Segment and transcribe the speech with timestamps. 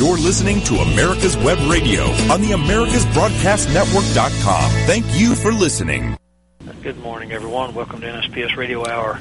[0.00, 4.70] You're listening to America's Web Radio on the AmericasBroadcastNetwork.com.
[4.86, 6.16] Thank you for listening.
[6.80, 7.74] Good morning, everyone.
[7.74, 9.20] Welcome to NSPS Radio Hour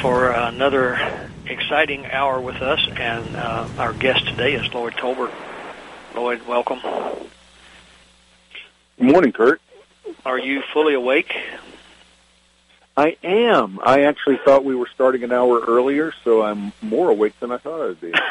[0.00, 2.78] for another exciting hour with us.
[2.96, 5.32] And uh, our guest today is Lloyd Tolbert.
[6.14, 6.78] Lloyd, welcome.
[8.96, 9.60] Good morning, Curt.
[10.24, 11.34] Are you fully awake?
[12.96, 13.80] I am.
[13.84, 17.58] I actually thought we were starting an hour earlier, so I'm more awake than I
[17.58, 18.12] thought I'd be.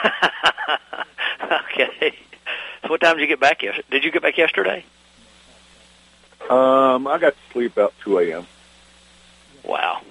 [1.74, 2.14] okay.
[2.84, 3.62] So what time did you get back?
[3.64, 4.86] Yes- Did you get back yesterday?
[6.50, 8.48] um, I got to sleep about 2 a.m.
[9.64, 10.02] Wow.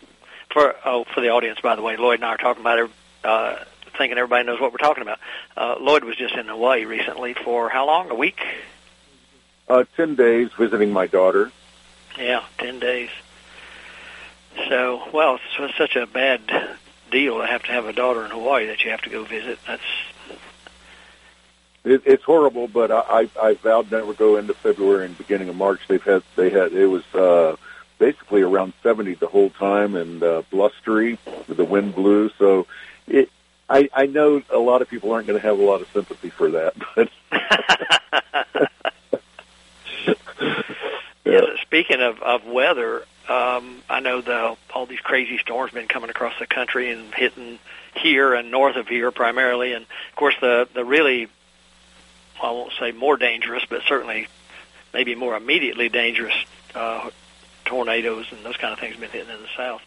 [0.50, 2.90] For oh, for the audience, by the way, Lloyd and I are talking about it,
[3.24, 3.56] uh,
[3.96, 5.18] thinking everybody knows what we're talking about.
[5.56, 8.10] Uh, Lloyd was just in Hawaii recently for how long?
[8.10, 8.40] A week?
[9.68, 11.50] Uh, 10 days visiting my daughter.
[12.18, 13.10] Yeah, ten days.
[14.68, 16.40] So, well, it's su- such a bad
[17.12, 19.58] deal to have to have a daughter in Hawaii that you have to go visit.
[19.66, 19.82] That's
[21.84, 25.56] It, it's horrible, but I, I, I vowed never go into February and beginning of
[25.56, 25.80] March.
[25.88, 27.56] They've had, they had, it was, uh,
[27.98, 31.18] basically around 70 the whole time and, uh, blustery.
[31.48, 32.30] The wind blew.
[32.38, 32.66] So
[33.06, 33.30] it,
[33.68, 36.30] I, I know a lot of people aren't going to have a lot of sympathy
[36.30, 37.10] for that, but
[41.24, 41.40] yeah.
[41.62, 46.32] Speaking of of weather, um, I know the all these crazy storms been coming across
[46.38, 47.58] the country and hitting
[47.94, 51.28] here and north of here primarily, and of course the the really
[52.42, 54.28] I won't say more dangerous, but certainly
[54.92, 56.34] maybe more immediately dangerous
[56.74, 57.10] uh,
[57.64, 59.82] tornadoes and those kind of things been hitting in the south.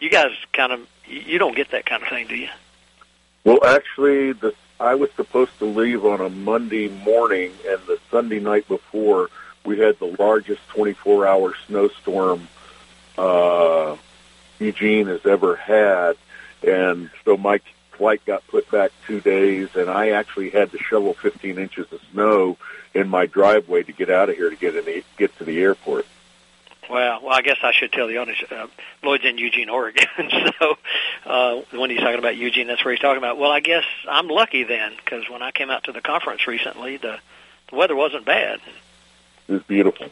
[0.00, 2.48] You guys kind of you don't get that kind of thing, do you?
[3.44, 8.40] Well, actually, the I was supposed to leave on a Monday morning, and the Sunday
[8.40, 9.30] night before,
[9.64, 12.48] we had the largest 24-hour snowstorm
[13.16, 13.96] uh,
[14.58, 16.16] Eugene has ever had,
[16.66, 17.60] and so my
[17.96, 22.00] flight got put back two days, and I actually had to shovel 15 inches of
[22.12, 22.56] snow
[22.92, 25.60] in my driveway to get out of here to get in the, get to the
[25.60, 26.06] airport.
[26.90, 28.42] Well, well, I guess I should tell the audience.
[28.50, 28.66] Uh,
[29.02, 30.06] Lloyd's in Eugene, Oregon,
[30.60, 30.74] so
[31.24, 33.38] uh, when he's talking about Eugene, that's where he's talking about.
[33.38, 36.98] Well, I guess I'm lucky then, because when I came out to the conference recently,
[36.98, 37.18] the
[37.70, 38.60] the weather wasn't bad,
[39.48, 40.08] It was beautiful.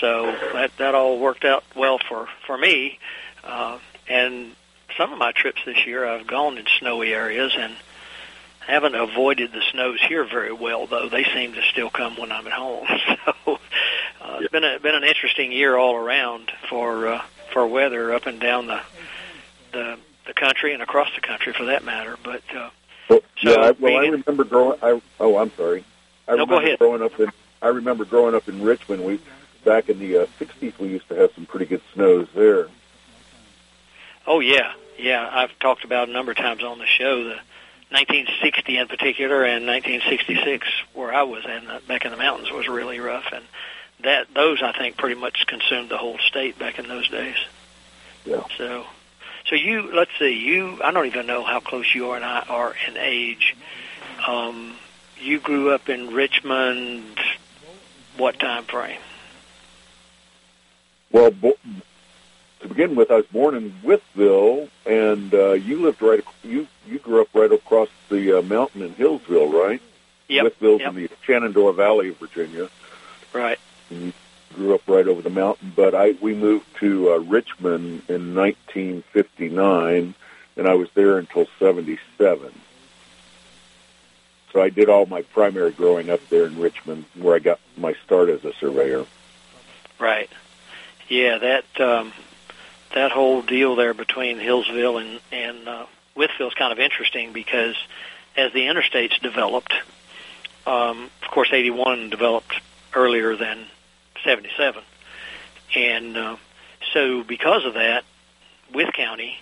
[0.00, 2.98] so that that all worked out well for for me.
[3.44, 3.78] Uh,
[4.08, 4.56] and
[4.96, 7.74] some of my trips this year, I've gone in snowy areas and
[8.60, 10.86] haven't avoided the snows here very well.
[10.86, 12.86] Though they seem to still come when I'm at home.
[13.44, 13.54] So
[14.20, 17.22] uh, it's been a been an interesting year all around for uh,
[17.52, 18.80] for weather up and down the
[19.72, 22.16] the the country and across the country for that matter.
[22.22, 22.70] But uh,
[23.08, 24.78] Well, So, yeah, I, well, I remember growing.
[24.82, 25.84] I, oh, I'm sorry.
[26.28, 26.78] I No, go ahead.
[26.78, 27.30] growing up in.
[27.60, 29.04] I remember growing up in Richmond.
[29.04, 29.20] We
[29.64, 32.68] back in the uh, '60s, we used to have some pretty good snows there.
[34.26, 35.28] Oh yeah, yeah.
[35.30, 37.38] I've talked about a number of times on the show the
[37.90, 42.66] 1960 in particular and 1966 where I was in the, back in the mountains was
[42.66, 43.44] really rough, and
[44.02, 47.36] that those I think pretty much consumed the whole state back in those days.
[48.24, 48.44] Yeah.
[48.56, 48.86] So,
[49.46, 52.40] so you let's see, you I don't even know how close you are and I
[52.48, 53.56] are in age.
[54.26, 54.74] Um,
[55.20, 57.18] you grew up in Richmond.
[58.16, 59.00] What time frame?
[61.10, 61.58] Well, bo-
[62.62, 66.24] to begin with, I was born in Wytheville, and uh, you lived right.
[66.42, 69.80] You you grew up right across the uh, mountain in Hillsville, right?
[70.28, 70.44] Yep.
[70.44, 70.90] Wytheville's yep.
[70.90, 72.68] in the Shenandoah Valley of Virginia.
[73.32, 73.58] Right.
[73.90, 74.12] And you
[74.54, 80.14] grew up right over the mountain, but I we moved to uh, Richmond in 1959,
[80.56, 82.52] and I was there until '77.
[84.52, 87.94] So I did all my primary growing up there in Richmond, where I got my
[88.04, 89.06] start as a surveyor.
[89.98, 90.30] Right.
[91.08, 92.12] Yeah, that um,
[92.94, 95.86] that whole deal there between Hillsville and and uh,
[96.16, 97.76] Wytheville is kind of interesting because
[98.36, 99.74] as the interstates developed,
[100.66, 102.60] um, of course, 81 developed
[102.94, 103.66] earlier than
[104.24, 104.82] 77,
[105.74, 106.36] and uh,
[106.92, 108.04] so because of that,
[108.72, 109.38] Wythe County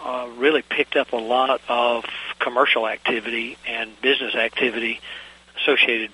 [0.00, 2.04] uh, really picked up a lot of
[2.38, 5.00] commercial activity and business activity
[5.56, 6.10] associated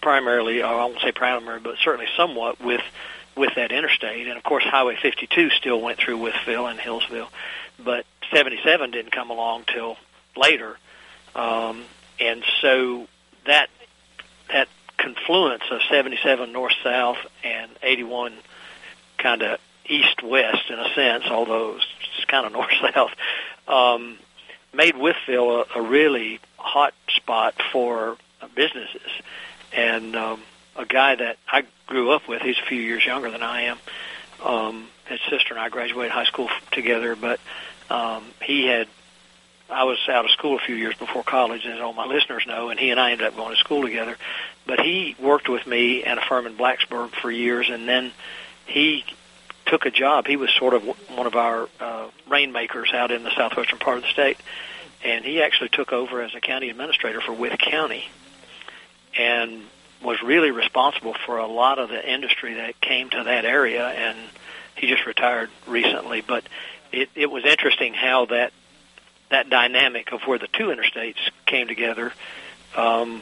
[0.00, 2.80] primarily, or I won't say primary, but certainly somewhat with
[3.38, 4.26] with that interstate.
[4.26, 7.28] And of course, Highway 52 still went through Wytheville and Hillsville,
[7.78, 9.96] but 77 didn't come along till
[10.36, 10.76] later.
[11.34, 11.84] Um,
[12.20, 13.06] and so
[13.46, 13.70] that
[14.52, 18.34] that confluence of 77 north south and 81
[19.18, 23.12] kind of east west in a sense, although it's kind of north south,
[23.68, 24.18] um,
[24.74, 28.16] made Wytheville a, a really hot spot for
[28.54, 29.10] businesses.
[29.72, 30.40] And um,
[30.78, 33.78] a guy that I grew up with, he's a few years younger than I am.
[34.42, 37.40] Um, his sister and I graduated high school together, but
[37.90, 38.88] um, he had
[39.70, 42.70] I was out of school a few years before college, as all my listeners know,
[42.70, 44.16] and he and I ended up going to school together.
[44.66, 48.12] But he worked with me at a firm in Blacksburg for years, and then
[48.66, 49.04] he
[49.66, 50.26] took a job.
[50.26, 50.84] He was sort of
[51.14, 54.38] one of our uh, rainmakers out in the southwestern part of the state,
[55.04, 58.08] and he actually took over as a county administrator for Wythe County,
[59.18, 59.62] and
[60.02, 63.86] was really responsible for a lot of the industry that came to that area.
[63.86, 64.16] And
[64.76, 66.44] he just retired recently, but
[66.92, 68.52] it, it was interesting how that
[69.30, 72.12] that dynamic of where the two interstates came together
[72.74, 73.20] um,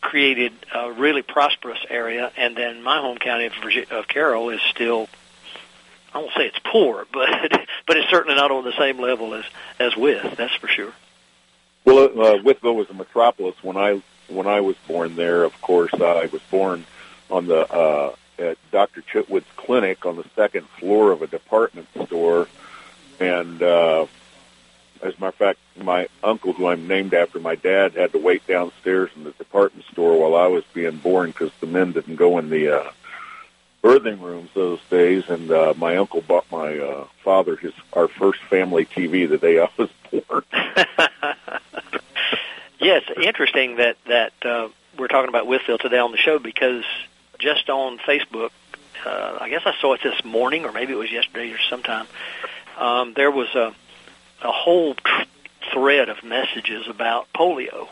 [0.00, 4.60] created a really prosperous area, and then my home county of, Virginia, of Carroll is
[4.70, 5.08] still.
[6.14, 7.28] I won't say it's poor, but
[7.86, 9.44] but it's certainly not on the same level as
[9.78, 10.36] as Wythe.
[10.36, 10.92] That's for sure.
[11.84, 15.44] Well, uh, Wytheville was a metropolis when I when I was born there.
[15.44, 16.84] Of course, I was born
[17.30, 19.02] on the uh, at Dr.
[19.02, 22.48] Chitwood's clinic on the second floor of a department store,
[23.18, 24.06] and uh,
[25.02, 28.18] as a matter of fact, my uncle, who I'm named after, my dad had to
[28.18, 32.16] wait downstairs in the department store while I was being born because the men didn't
[32.16, 32.90] go in the uh,
[33.82, 35.28] birthing rooms those days.
[35.28, 39.60] And uh, my uncle bought my uh, father his our first family TV the day
[39.60, 40.44] I was born.
[42.80, 44.68] yes, interesting that that uh,
[44.98, 46.84] we're talking about Wytheville today on the show because
[47.38, 48.50] just on Facebook,
[49.04, 52.06] uh, I guess I saw it this morning or maybe it was yesterday or sometime.
[52.78, 53.74] Um, there was a
[54.42, 55.22] a whole tr-
[55.72, 57.88] thread of messages about polio.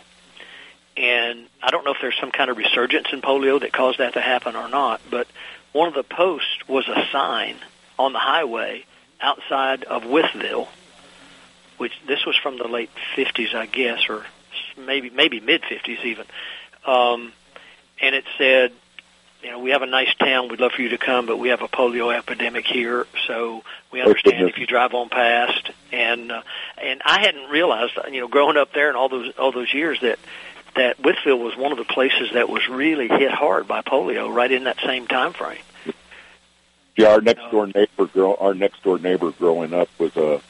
[0.96, 4.14] And I don't know if there's some kind of resurgence in polio that caused that
[4.14, 5.26] to happen or not, but
[5.72, 7.56] one of the posts was a sign
[7.98, 8.84] on the highway
[9.20, 10.68] outside of Wytheville,
[11.78, 14.24] which this was from the late 50s, I guess, or
[14.76, 16.26] maybe maybe mid 50s even.
[16.86, 17.32] Um,
[18.00, 18.72] and it said,
[19.42, 20.48] you know, we have a nice town.
[20.48, 23.06] We'd love for you to come, but we have a polio epidemic here.
[23.26, 23.62] So
[23.92, 25.70] we understand if you drive on past.
[25.92, 26.42] And uh,
[26.82, 30.00] and I hadn't realized, you know, growing up there and all those all those years
[30.00, 30.18] that
[30.76, 34.50] that Wytheville was one of the places that was really hit hard by polio right
[34.50, 35.58] in that same time frame.
[36.96, 40.40] Yeah, our next door neighbor, girl, our next door neighbor growing up was a,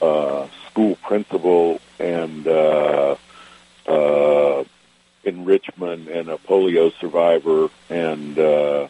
[0.00, 3.16] a school principal and uh,
[5.24, 8.88] in Richmond and a polio survivor, and uh,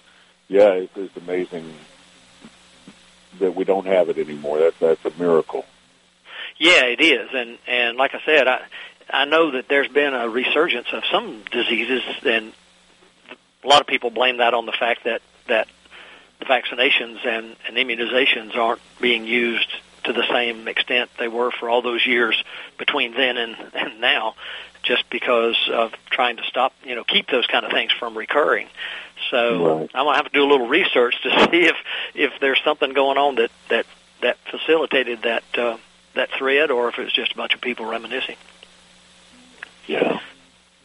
[0.49, 1.73] yeah, it's, it's amazing
[3.39, 4.59] that we don't have it anymore.
[4.59, 5.65] That's that's a miracle.
[6.59, 8.63] Yeah, it is, and and like I said, I
[9.11, 12.53] I know that there's been a resurgence of some diseases, and
[13.63, 15.69] a lot of people blame that on the fact that that
[16.39, 19.71] the vaccinations and, and immunizations aren't being used
[20.05, 22.43] to the same extent they were for all those years
[22.79, 24.35] between then and, and now
[24.83, 28.69] just because of trying to stop, you know, keep those kind of things from recurring.
[29.31, 29.91] So right.
[29.95, 31.77] I'm gonna have to do a little research to see if
[32.15, 33.87] if there's something going on that that
[34.21, 35.77] that facilitated that uh,
[36.15, 38.37] that thread, or if it's just a bunch of people reminiscing.
[39.87, 40.21] Yeah.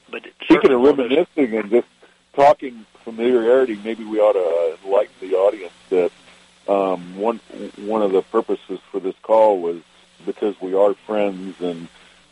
[0.10, 1.88] But speaking of reminiscing and just
[2.34, 6.12] talking familiarity, maybe we ought to enlighten the audience that
[6.68, 7.38] um, one
[7.78, 9.82] one of the purposes for this call was
[10.26, 11.88] because we are friends and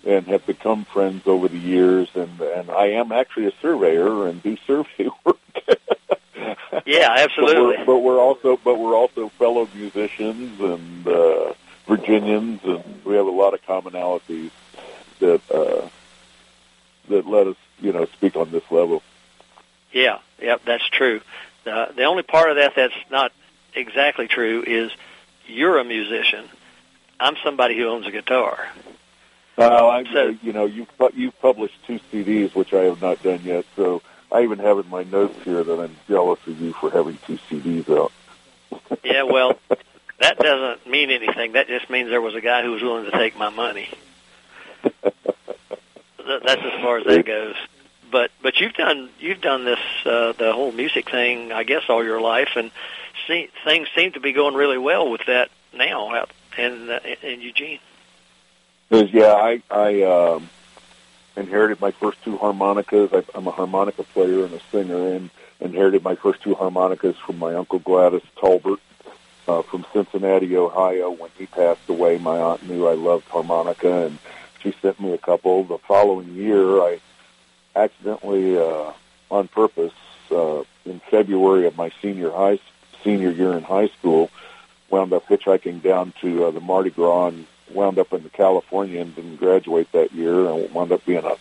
[0.06, 2.10] and have become friends over the years.
[2.16, 5.38] And and I am actually a surveyor and do survey work.
[6.86, 7.78] yeah, absolutely.
[7.78, 11.54] But we're, but we're, also but we're also fellow musicians and uh,
[11.88, 14.52] Virginians, and we have a lot of commonalities
[15.20, 15.88] that uh,
[17.10, 19.02] that let us you know speak on this level.
[19.92, 21.22] Yeah, yep, that's true.
[21.66, 23.32] Uh, the only part of that that's not
[23.74, 24.92] exactly true is
[25.48, 26.46] you're a musician.
[27.20, 28.70] I'm somebody who owns a guitar.
[29.58, 33.42] Uh, I, so, you know, you've you've published two CDs, which I have not done
[33.44, 33.66] yet.
[33.76, 37.18] So I even have in my notes here that I'm jealous of you for having
[37.26, 38.12] two CDs out.
[39.04, 39.58] yeah, well,
[40.20, 41.54] that doesn't mean anything.
[41.54, 43.88] That just means there was a guy who was willing to take my money.
[44.84, 47.56] That's as far as that goes.
[48.12, 52.04] But but you've done you've done this uh, the whole music thing, I guess, all
[52.04, 52.72] your life, and
[53.28, 57.42] see, things seem to be going really well with that now out in uh, in
[57.42, 57.80] Eugene.
[58.90, 60.50] Because yeah, I I um,
[61.36, 63.14] inherited my first two harmonicas.
[63.14, 67.40] I, I'm a harmonica player and a singer, and inherited my first two harmonicas from
[67.40, 68.80] my uncle Gladys Talbert
[69.48, 71.12] uh, from Cincinnati, Ohio.
[71.12, 74.20] When he passed away, my aunt knew I loved harmonica, and
[74.62, 75.64] she sent me a couple.
[75.64, 77.00] The following year, I
[77.76, 78.94] accidentally, uh,
[79.32, 79.94] on purpose,
[80.32, 82.60] uh, in February of my senior high
[83.04, 84.32] senior year in high school,
[84.90, 89.16] wound up hitchhiking down to uh, the Mardi Gras and wound up in California and
[89.16, 91.36] didn't graduate that year and wound up being a,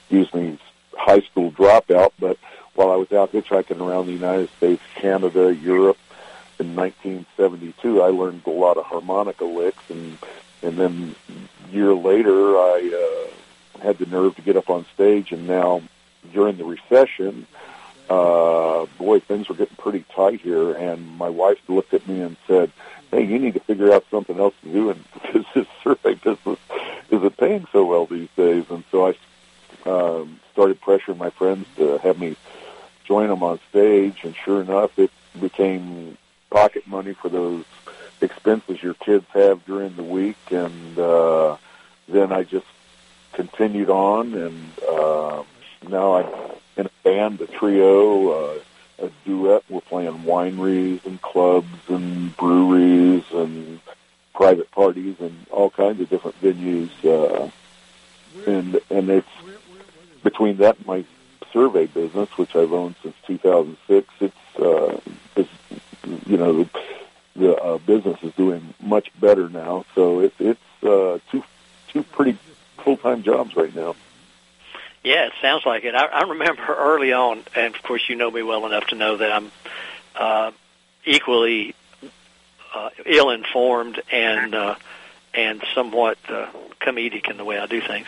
[0.00, 0.58] excuse me,
[0.94, 2.12] high school dropout.
[2.18, 2.38] But
[2.74, 5.98] while I was out hitchhiking around the United States, Canada, Europe
[6.58, 9.90] in 1972, I learned a lot of harmonica licks.
[9.90, 10.18] And
[10.62, 13.28] and then a year later, I
[13.78, 15.82] uh, had the nerve to get up on stage, and now
[16.32, 17.46] during the recession,
[18.10, 22.36] uh, boy, things were getting pretty tight here, and my wife looked at me and
[22.46, 22.72] said,
[23.10, 25.04] "Hey, you need to figure out something else to do, and
[25.54, 26.58] this survey business
[27.10, 29.14] isn't paying so well these days." And so I
[29.88, 32.36] um, started pressuring my friends to have me
[33.04, 36.16] join them on stage, and sure enough, it became
[36.50, 37.64] pocket money for those
[38.20, 41.56] expenses your kids have during the week, and uh,
[42.08, 42.66] then I just
[43.32, 45.42] continued on, and uh,
[45.88, 46.26] now I'm
[46.76, 48.58] in a band, a trio, uh,
[49.00, 49.64] a duet.
[49.68, 53.80] We're playing wineries and clubs and breweries and
[54.34, 56.90] private parties and all kinds of different venues.
[57.04, 57.50] Uh,
[58.46, 59.28] and and it's
[60.22, 61.04] between that and my
[61.52, 64.08] survey business, which I've owned since 2006.
[64.20, 65.00] It's, uh,
[65.36, 65.50] it's
[66.26, 66.70] you know the,
[67.36, 69.84] the uh, business is doing much better now.
[69.94, 71.44] So it's it's uh, two
[71.88, 72.38] two pretty
[72.78, 73.96] full time jobs right now.
[75.02, 75.94] Yeah, it sounds like it.
[75.94, 79.16] I, I remember early on, and of course you know me well enough to know
[79.16, 79.52] that I'm
[80.14, 80.50] uh,
[81.04, 81.74] equally
[82.74, 84.74] uh, ill informed and uh,
[85.34, 86.48] and somewhat uh,
[86.80, 88.06] comedic in the way I do things.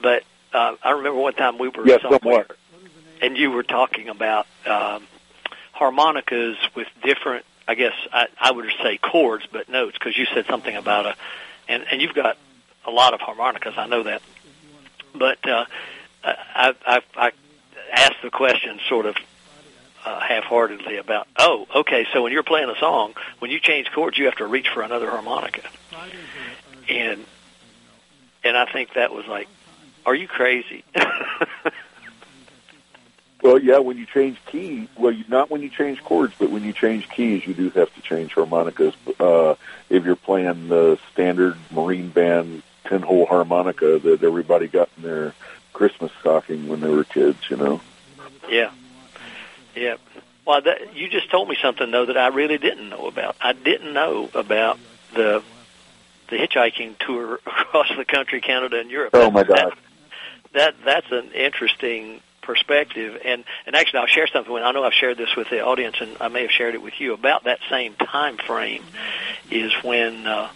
[0.00, 2.46] But uh, I remember one time we were yes, somewhere,
[3.22, 5.06] and you were talking about um,
[5.72, 10.46] harmonicas with different, I guess I, I would say chords, but notes because you said
[10.46, 11.14] something about a,
[11.68, 12.36] and and you've got
[12.84, 13.74] a lot of harmonicas.
[13.76, 14.22] I know that,
[15.14, 15.64] but uh,
[16.24, 17.32] I, I, I
[17.92, 19.16] asked the question sort of
[20.04, 24.18] uh, half-heartedly about, oh, okay, so when you're playing a song, when you change chords,
[24.18, 25.62] you have to reach for another harmonica,
[26.88, 27.24] and
[28.44, 29.48] and I think that was like,
[30.04, 30.84] are you crazy?
[33.42, 36.64] Well, yeah, when you change key, well, you, not when you change chords, but when
[36.64, 38.94] you change keys, you do have to change harmonicas.
[39.20, 39.56] Uh,
[39.90, 45.34] if you're playing the standard Marine Band 10-hole harmonica that everybody got in their
[45.76, 47.82] Christmas stocking when they were kids, you know.
[48.48, 48.70] Yeah,
[49.74, 49.96] yeah.
[50.46, 53.36] Well, that, you just told me something though that I really didn't know about.
[53.42, 54.78] I didn't know about
[55.14, 55.42] the
[56.28, 59.10] the hitchhiking tour across the country, Canada and Europe.
[59.12, 59.56] Oh my God!
[59.56, 59.74] That,
[60.54, 64.50] that that's an interesting perspective, and and actually, I'll share something.
[64.50, 66.80] When I know I've shared this with the audience, and I may have shared it
[66.80, 68.84] with you about that same time frame,
[69.50, 70.48] is when uh,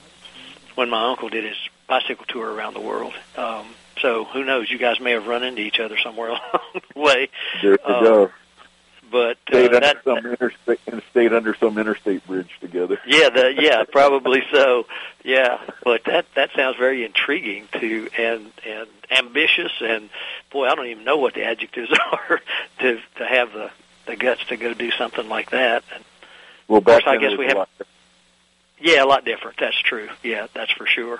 [0.76, 3.12] when my uncle did his bicycle tour around the world.
[3.36, 3.66] Um,
[4.02, 4.70] so who knows?
[4.70, 7.28] You guys may have run into each other somewhere along the way.
[7.62, 8.30] There you Uh, go.
[9.12, 13.00] But uh, Stayed under that, some interstate, and stayed under some interstate bridge together.
[13.06, 14.86] yeah, the, yeah, probably so.
[15.24, 20.10] Yeah, but that that sounds very intriguing to and and ambitious and
[20.52, 22.40] boy, I don't even know what the adjectives are
[22.80, 23.70] to to have the
[24.06, 25.82] the guts to go do something like that.
[25.92, 26.04] And
[26.68, 27.66] Well, back course, I guess we have-
[28.78, 29.56] yeah, a lot different.
[29.58, 30.08] That's true.
[30.22, 31.18] Yeah, that's for sure.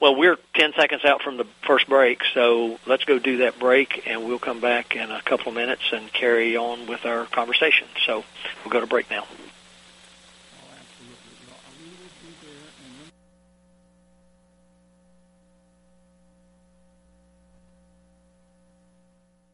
[0.00, 4.04] Well, we're 10 seconds out from the first break, so let's go do that break,
[4.06, 7.88] and we'll come back in a couple of minutes and carry on with our conversation.
[8.06, 8.24] So
[8.64, 9.26] we'll go to break now.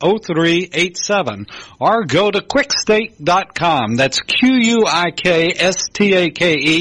[0.00, 1.46] 800-438-0387
[1.80, 3.96] or go to quikstake.com.
[3.96, 4.86] That's Q-U-I-K-S-T-A-K-E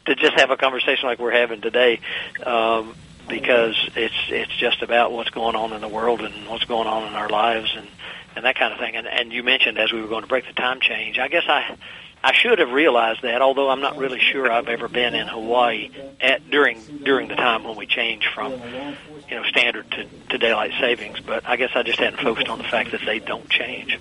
[0.06, 2.02] to just have a conversation like we're having today,
[2.46, 2.94] um,
[3.28, 7.08] because it's it's just about what's going on in the world and what's going on
[7.08, 7.88] in our lives and
[8.36, 8.96] and that kind of thing.
[8.96, 11.44] And and you mentioned as we were going to break the time change, I guess
[11.48, 11.78] I.
[12.24, 15.90] I should have realized that, although I'm not really sure I've ever been in Hawaii
[16.20, 20.72] at during during the time when we changed from you know standard to, to daylight
[20.80, 21.20] savings.
[21.20, 23.98] But I guess I just hadn't focused on the fact that they don't change.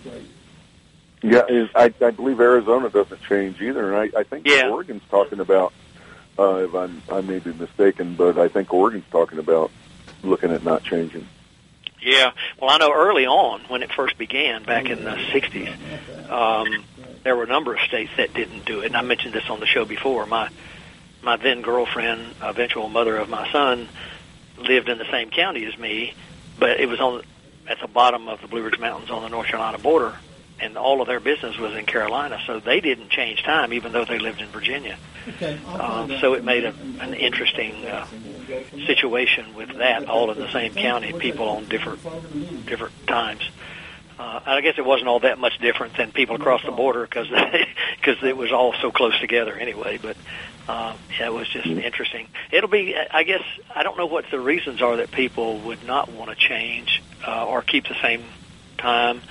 [1.23, 4.69] Yeah, I, I believe Arizona doesn't change either, and I, I think Yeah.
[4.69, 5.73] Oregon's talking about.
[6.39, 9.71] Uh, if I'm, I may be mistaken, but I think Oregon's talking about
[10.23, 11.27] looking at not changing.
[12.03, 12.33] Yeah.
[12.61, 16.85] Well, I know early on when it first began back in the 60s, um,
[17.25, 18.87] there were a number of states that didn't do it.
[18.87, 20.27] And I mentioned this on the show before.
[20.27, 20.49] My
[21.23, 23.89] my then girlfriend, eventual mother of my son,
[24.57, 26.15] lived in the same county as me,
[26.59, 27.23] but it was on
[27.67, 30.17] at the bottom of the Blue Ridge Mountains on the North Carolina border,
[30.61, 34.05] and all of their business was in Carolina, so they didn't change time even though
[34.05, 34.97] they lived in Virginia.
[35.67, 38.07] Um, so it made a, an interesting uh,
[38.87, 42.00] situation with that, all in the same county, people on different
[42.67, 43.43] different times.
[44.19, 47.29] Uh, I guess it wasn't all that much different than people across the border because
[47.29, 49.99] because it was all so close together anyway.
[50.00, 50.17] But
[50.69, 52.29] uh, yeah, it was just interesting.
[52.52, 53.43] It'll be, I guess,
[53.75, 57.47] I don't know what the reasons are that people would not want to change uh,
[57.47, 58.23] or keep the same
[58.76, 59.23] time.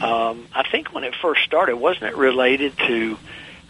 [0.00, 3.18] Um, I think when it first started, wasn't it related to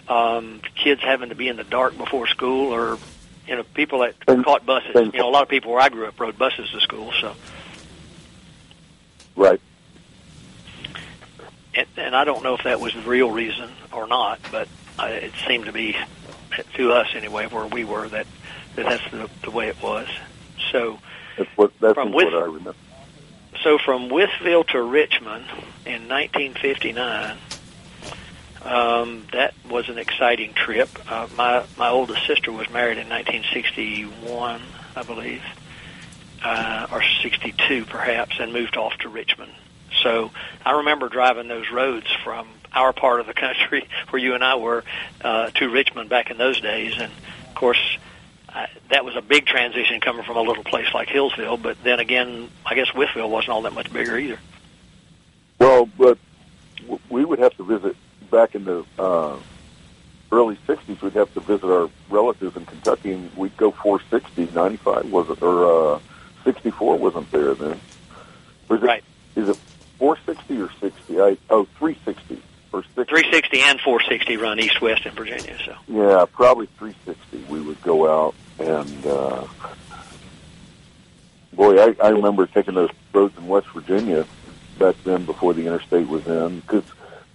[0.09, 2.99] um, kids having to be in the dark before school, or
[3.47, 4.95] you know, people that caught buses?
[4.95, 7.35] You know, a lot of people where I grew up rode buses to school, so.
[9.37, 9.61] Right.
[11.75, 14.69] and, and I don't know if that was the real reason or not, but
[14.99, 15.97] uh, it seemed to be
[16.75, 18.27] to us anyway, where we were, that,
[18.77, 20.09] that that's the, the way it was.
[20.73, 20.99] So,
[21.37, 22.75] That's what that's From what I remember.
[23.63, 25.45] So from Wytheville to Richmond
[25.85, 27.37] in 1959,
[28.63, 30.89] um, that was an exciting trip.
[31.11, 34.63] Uh, my my oldest sister was married in 1961,
[34.97, 35.43] I believe,
[36.43, 39.53] uh, or 62 perhaps, and moved off to Richmond.
[40.03, 40.31] So
[40.65, 44.57] I remember driving those roads from our part of the country, where you and I
[44.57, 44.85] were,
[45.21, 47.13] uh, to Richmond back in those days, and
[47.49, 47.99] of course.
[48.55, 52.01] I, that was a big transition coming from a little place like Hillsville, but then
[52.01, 54.39] again, I guess Wytheville wasn't all that much bigger either.
[55.59, 56.19] Well, but
[57.09, 57.97] we would have to visit
[58.31, 59.37] back in the uh,
[60.33, 61.01] early '60s.
[61.03, 64.55] We'd have to visit our relatives in Kentucky, and we'd go 460.
[64.55, 66.01] 95 wasn't, or uh,
[66.45, 67.81] 64 wasn't there then.
[68.69, 69.05] Or is it, Right.
[69.37, 69.59] Is it
[69.99, 71.21] 460 or 60?
[71.21, 73.05] I oh 360 or 60.
[73.05, 75.75] 360 and 460 run east-west in Virginia, so.
[75.89, 77.53] Yeah, probably 360.
[77.53, 79.47] We would go out and, uh,
[81.53, 84.27] boy, I, I remember taking those roads in West Virginia
[84.79, 86.85] back then before the interstate was in because,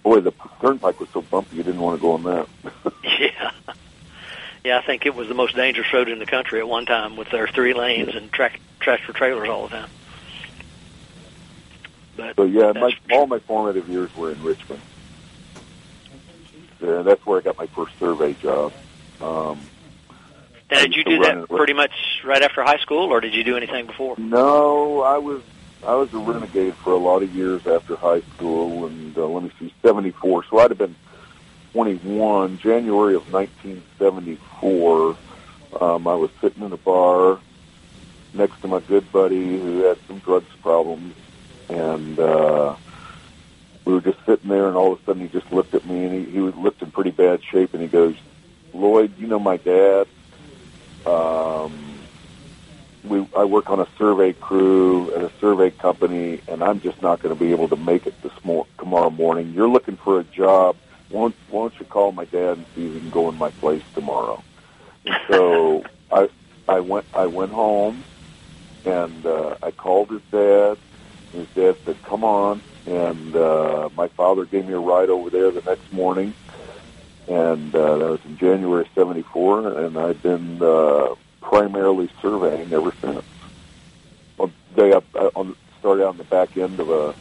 [0.02, 2.48] boy, the turnpike was so bumpy you didn't want to go on that.
[3.18, 3.50] Yeah.
[4.64, 7.16] Yeah, I think it was the most dangerous road in the country at one time
[7.16, 9.90] with their three lanes and track tractor trailers all the time.
[12.16, 14.82] But so yeah, my, all my formative years were in Richmond.
[16.86, 18.72] Yeah, that's where I got my first survey job.
[19.20, 19.58] Um,
[20.70, 21.90] Now, did you do that pretty much
[22.24, 24.14] right after high school, or did you do anything before?
[24.18, 25.42] No, I was
[25.84, 29.42] I was a renegade for a lot of years after high school, and uh, let
[29.42, 30.44] me see, seventy four.
[30.44, 30.94] So I'd have been
[31.72, 35.16] twenty one, January of nineteen seventy four.
[35.80, 37.40] Um, I was sitting in a bar
[38.32, 41.16] next to my good buddy who had some drugs problems,
[41.68, 42.76] and uh,
[43.86, 46.04] we were just sitting there, and all of a sudden he just looked at me,
[46.06, 48.16] and he, he looked in pretty bad shape, and he goes,
[48.74, 50.08] "Lloyd, you know my dad."
[51.06, 52.08] Um,
[53.04, 57.22] we I work on a survey crew at a survey company, and I'm just not
[57.22, 59.52] going to be able to make it this mor- tomorrow morning.
[59.54, 60.76] You're looking for a job.
[61.10, 63.84] Won't Won't you call my dad and see if he can go in my place
[63.94, 64.44] tomorrow?
[65.06, 66.28] And so I
[66.68, 68.04] I went I went home,
[68.84, 70.78] and uh, I called his dad.
[71.32, 75.50] His dad said, "Come on," and uh, my father gave me a ride over there
[75.50, 76.34] the next morning.
[77.28, 83.24] And uh, that was in January '74, and I've been uh, primarily surveying ever since.
[84.38, 87.14] Well, they up, uh, on, started out on the back end of a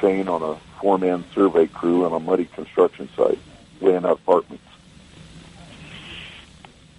[0.00, 3.40] chain on a four-man survey crew on a muddy construction site,
[3.80, 4.64] laying out apartments.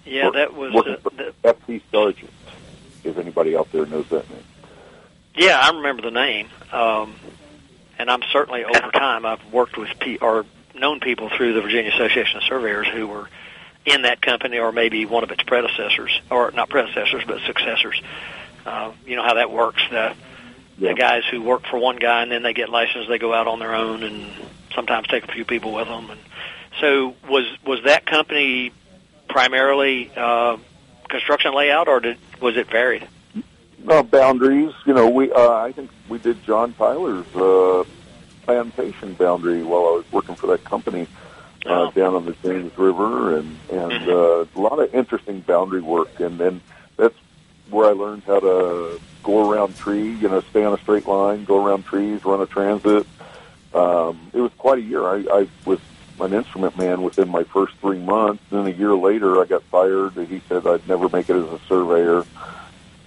[0.04, 2.30] Yeah, Work- that was uh, the, FP Sergeant.
[3.02, 4.44] If anybody out there knows that name.
[5.34, 6.48] Yeah, I remember the name.
[6.70, 7.14] Um,
[7.98, 11.92] and I'm certainly over time I've worked with P or known people through the Virginia
[11.92, 13.28] Association of Surveyors who were
[13.84, 18.00] in that company or maybe one of its predecessors, or not predecessors, but successors.
[18.64, 19.82] Uh, you know how that works.
[19.90, 20.14] The,
[20.78, 20.90] Yeah.
[20.90, 23.46] the guys who work for one guy and then they get licensed, they go out
[23.46, 24.32] on their own and
[24.74, 26.10] sometimes take a few people with them.
[26.10, 26.20] And
[26.80, 28.72] so, was was that company
[29.28, 30.56] primarily uh,
[31.08, 33.06] construction layout, or did was it varied?
[33.88, 34.72] Uh, boundaries.
[34.86, 37.84] You know, we uh, I think we did John Tyler's uh,
[38.44, 41.06] plantation boundary while I was working for that company
[41.66, 41.90] uh, Oh.
[41.92, 46.18] down on the James River, and and uh, a lot of interesting boundary work.
[46.20, 46.60] And then
[46.96, 47.14] that's
[47.70, 50.20] where I learned how to go around trees.
[50.20, 53.06] You know, stay on a straight line, go around trees, run a transit.
[53.74, 55.04] Um, it was quite a year.
[55.04, 55.78] I, I was
[56.20, 58.42] an instrument man within my first three months.
[58.50, 60.12] Then a year later, I got fired.
[60.28, 62.24] He said I'd never make it as a surveyor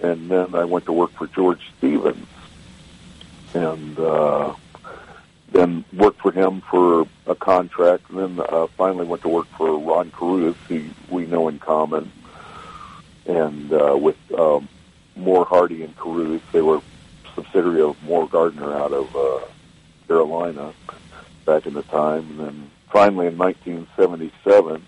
[0.00, 2.26] and then I went to work for George Stevens,
[3.54, 4.54] and uh,
[5.52, 9.78] then worked for him for a contract, and then uh, finally went to work for
[9.78, 12.10] Ron Caruth, who we know in common,
[13.26, 14.68] and uh, with um,
[15.16, 16.80] Moore Hardy and Caruth, they were
[17.34, 19.40] subsidiary of Moore Gardner out of uh,
[20.08, 20.72] Carolina
[21.44, 24.84] back in the time, and then finally in 1977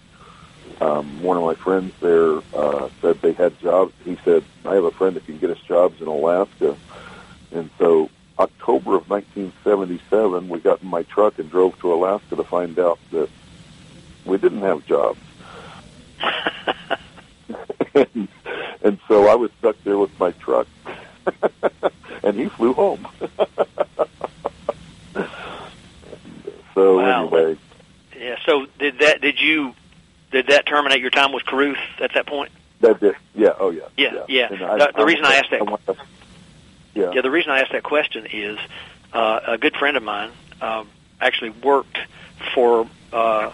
[0.80, 3.92] um, one of my friends there uh, said they had jobs.
[4.04, 6.76] He said, "I have a friend that can get us jobs in Alaska,"
[7.52, 12.44] and so October of 1977, we got in my truck and drove to Alaska to
[12.44, 13.28] find out that
[14.24, 15.18] we didn't have jobs.
[17.94, 18.28] and,
[18.82, 20.66] and so I was stuck there with my truck,
[22.22, 23.06] and he flew home.
[25.14, 25.26] Uh,
[26.74, 27.22] so Wow.
[27.24, 27.56] anyway,
[28.18, 28.36] Yeah.
[28.46, 29.20] So did that?
[29.20, 29.74] Did you?
[30.30, 32.50] Did that terminate your time with Caruth at that point?
[32.80, 34.48] that did, yeah, oh yeah, Yeah, yeah.
[34.52, 35.96] And The- the reason I asked that-
[36.94, 38.58] yeah, Yeah, the reason I asked that question is
[39.12, 40.88] uh, a good friend of mine um,
[41.20, 41.98] actually worked
[42.54, 43.50] for uh,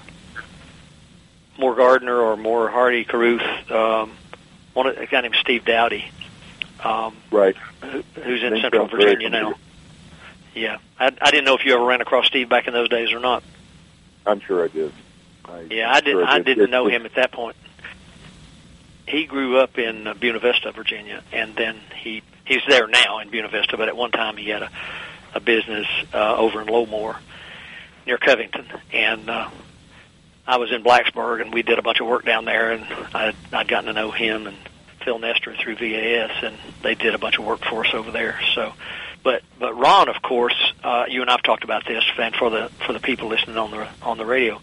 [1.59, 4.13] Moore Gardner or Moore Hardy Caruth, um,
[4.73, 6.11] one of, a guy named Steve Dowdy,
[6.83, 7.57] um, right.
[7.83, 9.55] who, who's in Central Virginia now.
[10.55, 13.13] Yeah, I, I didn't know if you ever ran across Steve back in those days
[13.13, 13.43] or not.
[14.27, 14.93] I'm sure I did.
[15.45, 16.13] I, Yeah, I did.
[16.13, 16.45] sure I did.
[16.57, 17.57] didn't know him at that point.
[19.07, 23.29] He grew up in uh, Buena Vista, Virginia, and then he he's there now in
[23.31, 23.77] Buena Vista.
[23.77, 24.71] But at one time, he had a
[25.35, 27.17] a business uh, over in Low Moor
[28.07, 29.51] near Covington, and uh,
[30.47, 33.35] I was in Blacksburg, and we did a bunch of work down there, and I
[33.53, 34.57] I'd gotten to know him and
[35.05, 38.41] Phil Nestor through VAS, and they did a bunch of work for us over there.
[38.55, 38.73] So,
[39.23, 42.71] but but Ron, of course, uh, you and I've talked about this, and for the
[42.87, 44.63] for the people listening on the on the radio,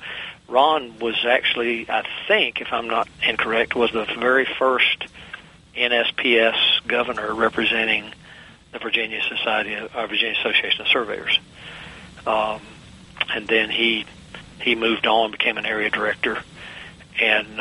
[0.52, 5.06] Ron was actually, I think, if I'm not incorrect, was the very first
[5.76, 8.12] NSPS governor representing
[8.74, 11.40] the Virginia Society, uh, Virginia Association of Surveyors.
[12.28, 12.62] Um,
[13.34, 14.06] and then he
[14.62, 16.38] he moved on, became an area director,
[17.20, 17.60] and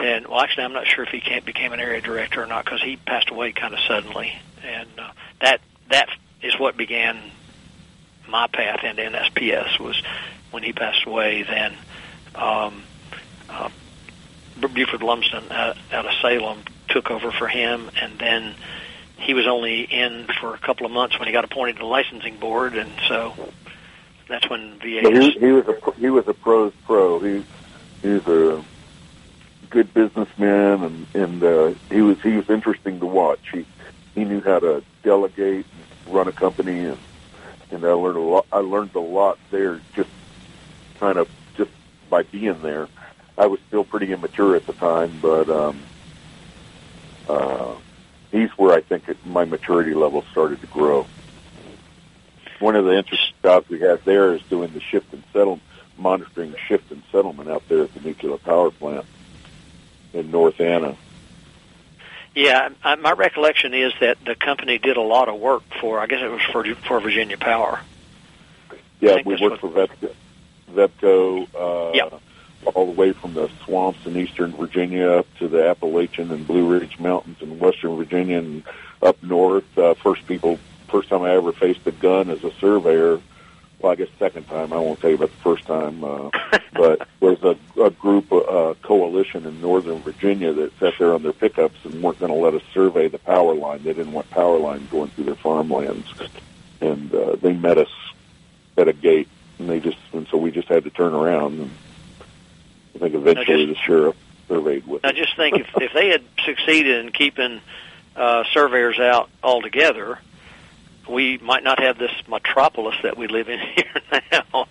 [0.00, 2.64] and well, actually, I'm not sure if he can't, became an area director or not
[2.64, 4.32] because he passed away kind of suddenly,
[4.62, 5.10] and uh,
[5.40, 6.08] that that
[6.42, 7.18] is what began
[8.28, 10.00] my path into NSPS was
[10.50, 11.42] when he passed away.
[11.42, 11.74] Then
[12.34, 12.82] um,
[13.48, 13.70] uh,
[14.60, 18.54] Buford Lumsden out, out of Salem took over for him, and then
[19.16, 21.86] he was only in for a couple of months when he got appointed to the
[21.86, 23.34] licensing board, and so
[24.28, 25.00] that's when VA.
[25.02, 27.20] But he, he was a he was a pros pro.
[27.20, 27.44] He
[28.02, 28.64] he was a
[29.68, 33.40] good businessman, and and uh, he was he was interesting to watch.
[33.52, 33.66] He
[34.14, 35.66] he knew how to delegate,
[36.08, 36.98] run a company, and
[37.70, 38.46] and I learned a lot.
[38.52, 40.10] I learned a lot there just
[41.00, 41.70] kind of just
[42.08, 42.86] by being there.
[43.36, 45.80] I was still pretty immature at the time, but um,
[47.28, 47.74] uh,
[48.30, 51.06] he's where I think it, my maturity level started to grow.
[52.60, 55.62] One of the interesting jobs we had there is doing the shift and settlement,
[55.96, 59.06] monitoring shift and settlement out there at the nuclear power plant
[60.12, 60.96] in North Anna.
[62.34, 65.98] Yeah, I, my recollection is that the company did a lot of work for.
[65.98, 67.80] I guess it was for for Virginia Power.
[69.00, 70.12] Yeah, we worked for Vepco,
[70.74, 72.18] Vepco uh, Yeah.
[72.74, 76.70] all the way from the swamps in eastern Virginia up to the Appalachian and Blue
[76.70, 78.62] Ridge Mountains in western Virginia and
[79.02, 79.64] up north.
[79.78, 83.20] Uh, first people, first time I ever faced a gun as a surveyor.
[83.78, 84.74] Well, I guess second time.
[84.74, 86.28] I won't tell you about the first time, uh,
[86.74, 91.32] but was a, a group, uh, coalition in northern Virginia that sat there on their
[91.32, 93.82] pickups and weren't going to let us survey the power line.
[93.82, 96.06] They didn't want power lines going through their farmlands,
[96.82, 97.88] and uh, they met us
[98.76, 99.28] at a gate,
[99.60, 101.60] and they just and so we just had to turn around.
[101.60, 101.70] And
[102.94, 104.16] I think eventually just- the sheriff
[104.48, 105.14] surveyed with us.
[105.14, 107.60] just think if if they had succeeded in keeping
[108.16, 110.18] uh, surveyors out altogether,
[111.08, 114.66] we might not have this metropolis that we live in here now,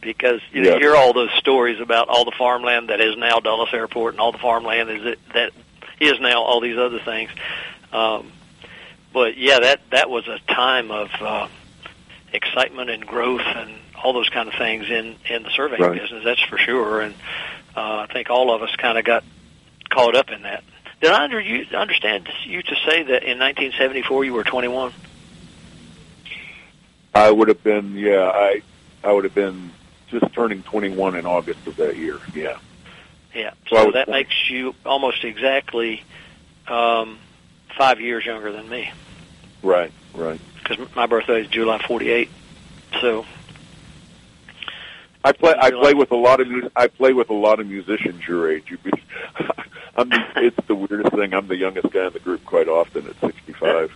[0.00, 3.72] because you know hear all those stories about all the farmland that is now Dulles
[3.72, 5.52] Airport and all the farmland is it, that
[6.00, 7.30] is now all these other things.
[7.92, 8.32] Um,
[9.12, 11.48] but yeah, that that was a time of uh,
[12.32, 16.00] excitement and growth and all those kind of things in in the surveying Right.
[16.00, 16.24] business.
[16.24, 17.00] That's for sure.
[17.00, 17.14] And
[17.76, 19.24] uh, I think all of us kind of got
[19.88, 20.62] caught up in that.
[21.00, 24.92] Did I under you understand you to say that in 1974 you were 21?
[27.14, 28.62] I would have been, yeah, I,
[29.02, 29.72] I would have been
[30.10, 32.18] just turning 21 in August of that year.
[32.34, 32.56] Yeah.
[33.34, 33.50] Yeah.
[33.68, 34.10] So So that 20.
[34.10, 36.02] makes you almost exactly
[36.68, 37.18] um,
[37.76, 38.90] five years younger than me
[39.62, 40.40] Right, right.
[40.62, 42.28] because my birthday is July 48.
[43.00, 43.24] So
[45.22, 45.54] I play.
[45.58, 46.48] I play with a lot of.
[46.76, 48.76] I play with a lot of musicians your age.
[49.96, 50.08] I'm.
[50.08, 51.34] The, it's the weirdest thing.
[51.34, 53.92] I'm the youngest guy in the group quite often at 65.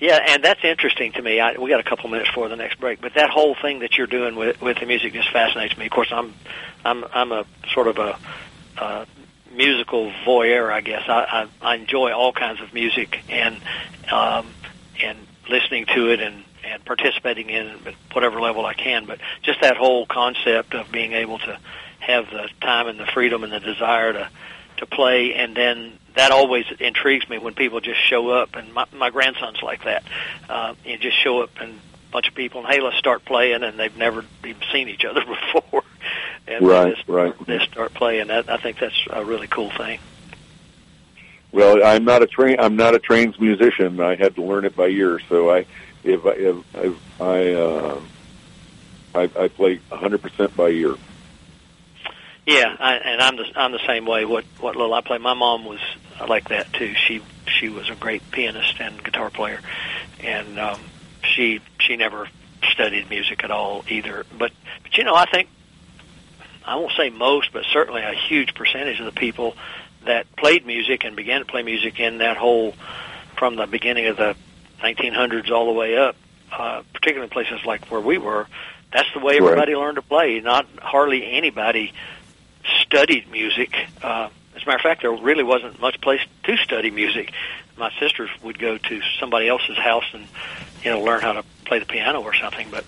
[0.00, 1.40] Yeah, and that's interesting to me.
[1.40, 3.98] I, we got a couple minutes before the next break, but that whole thing that
[3.98, 5.84] you're doing with with the music just fascinates me.
[5.84, 6.32] Of course, I'm
[6.86, 8.18] I'm I'm a sort of a
[8.78, 9.04] uh,
[9.54, 11.02] musical voyeur, I guess.
[11.06, 13.60] I, I I enjoy all kinds of music and
[14.10, 14.46] um,
[15.02, 15.18] and
[15.50, 19.06] listening to it and and participating in at whatever level I can.
[19.06, 21.58] But just that whole concept of being able to
[22.00, 24.28] have the time and the freedom and the desire to
[24.78, 28.56] to play, and then that always intrigues me when people just show up.
[28.56, 30.02] And my, my grandson's like that.
[30.48, 33.62] Uh, you just show up and a bunch of people, and hey, let's start playing,
[33.62, 35.82] and they've never even seen each other before,
[36.48, 37.46] and Right, they just, right.
[37.46, 38.28] they start playing.
[38.28, 40.00] That I think that's a really cool thing.
[41.52, 42.56] Well, I'm not a train.
[42.60, 44.00] I'm not a trained musician.
[44.00, 45.20] I had to learn it by ear.
[45.28, 45.66] So I,
[46.04, 48.00] if I, if, if I, uh,
[49.14, 50.94] I, I play 100 percent by ear.
[52.46, 54.24] Yeah, I, and I'm the I'm the same way.
[54.24, 55.80] What what little I play, my mom was
[56.26, 56.94] like that too.
[56.94, 59.60] She she was a great pianist and guitar player,
[60.20, 60.80] and um,
[61.22, 62.28] she she never
[62.72, 64.24] studied music at all either.
[64.36, 65.48] But but you know, I think
[66.64, 69.54] I won't say most, but certainly a huge percentage of the people
[70.04, 72.74] that played music and began to play music in that whole
[73.36, 74.34] from the beginning of the
[74.82, 76.16] 1900s all the way up,
[76.52, 78.46] uh, particularly in places like where we were.
[78.92, 79.42] That's the way Right.
[79.42, 80.40] everybody learned to play.
[80.40, 81.92] Not hardly anybody
[82.80, 83.74] studied music.
[84.02, 87.32] Uh, as a matter of fact, there really wasn't much place to study music.
[87.76, 90.26] My sisters would go to somebody else's house and
[90.84, 92.68] you know learn how to play the piano or something.
[92.70, 92.84] But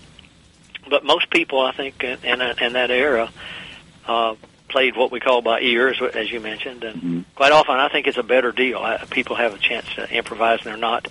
[0.89, 3.29] but most people, I think, in in, in that era,
[4.07, 4.35] uh,
[4.67, 7.25] played what we call by ear, as, as you mentioned, and Mhm.
[7.35, 8.79] quite often I think it's a better deal.
[8.79, 11.07] I, people have a chance to improvise, and they're not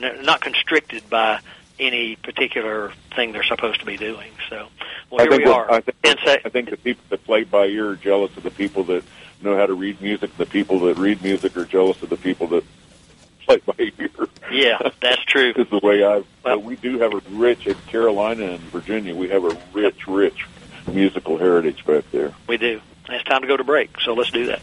[0.00, 1.40] not constricted by
[1.78, 4.30] any particular thing they're supposed to be doing.
[4.50, 4.68] So,
[5.10, 5.44] well, I here think.
[5.44, 5.70] we are.
[5.70, 5.96] I think.
[6.44, 9.04] I think the people that play by ear are jealous of the people that
[9.42, 10.36] know how to read music.
[10.36, 12.64] The people that read music are jealous of the people that
[13.46, 14.10] play by ear.
[14.50, 15.52] yeah, that's true.
[15.56, 16.08] is the way I.
[16.08, 19.14] Well- Well, we do have a rich in Carolina and Virginia.
[19.14, 20.46] We have a rich, rich
[20.90, 22.32] musical heritage back there.
[22.46, 22.80] We do.
[23.10, 24.62] It's time to go to break, so let's do that.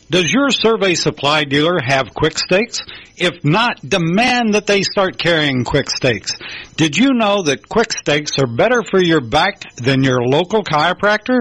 [0.11, 2.81] Does your survey supply dealer have Quick Stakes?
[3.15, 6.33] If not, demand that they start carrying Quick Stakes.
[6.75, 11.39] Did you know that Quick Stakes are better for your back than your local chiropractor?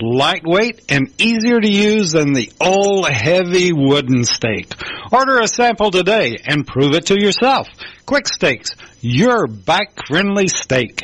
[0.00, 4.72] Lightweight and easier to use than the old heavy wooden stake.
[5.10, 7.66] Order a sample today and prove it to yourself.
[8.06, 11.00] Quick Stakes, your back friendly stake.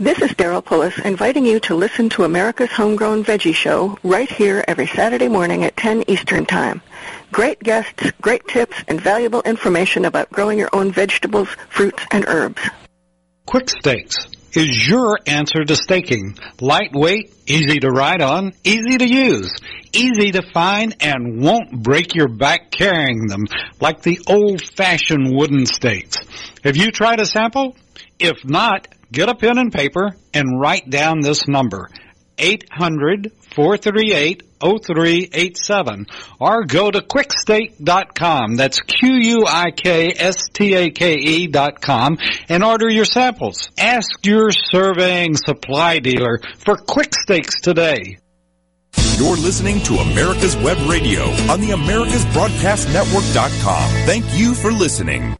[0.00, 4.64] This is Daryl Pullis inviting you to listen to America's Homegrown Veggie Show right here
[4.66, 6.80] every Saturday morning at 10 Eastern Time.
[7.32, 12.62] Great guests, great tips, and valuable information about growing your own vegetables, fruits, and herbs.
[13.44, 14.16] Quick Stakes
[14.54, 16.38] is your answer to staking.
[16.62, 19.52] Lightweight, easy to ride on, easy to use,
[19.92, 23.44] easy to find, and won't break your back carrying them
[23.82, 26.16] like the old-fashioned wooden stakes.
[26.64, 27.76] Have you tried a sample?
[28.18, 31.88] If not, get a pen and paper and write down this number.
[32.38, 36.06] 800-438 0387
[36.38, 38.56] or go to quikstake.com.
[38.56, 39.46] That's Q-U-I-K-S-T-A-K-E
[41.48, 42.18] dot com
[42.48, 43.68] and order your samples.
[43.78, 48.16] Ask your surveying supply dealer for quick stakes today.
[49.16, 53.90] You're listening to America's Web Radio on the AmericasBroadcastNetwork.com.
[54.06, 55.36] Thank you for listening.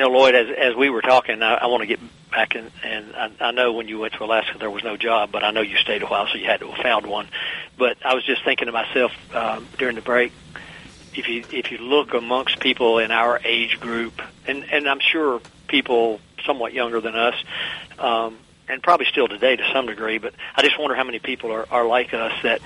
[0.00, 2.70] You know, Lloyd, as as we were talking, I, I want to get back in,
[2.82, 5.50] and I, I know when you went to Alaska there was no job, but I
[5.50, 7.28] know you stayed a while, so you had to have found one.
[7.76, 10.32] But I was just thinking to myself um, during the break,
[11.12, 15.42] if you if you look amongst people in our age group, and and I'm sure
[15.68, 17.34] people somewhat younger than us,
[17.98, 18.38] um,
[18.70, 21.66] and probably still today to some degree, but I just wonder how many people are,
[21.70, 22.62] are like us that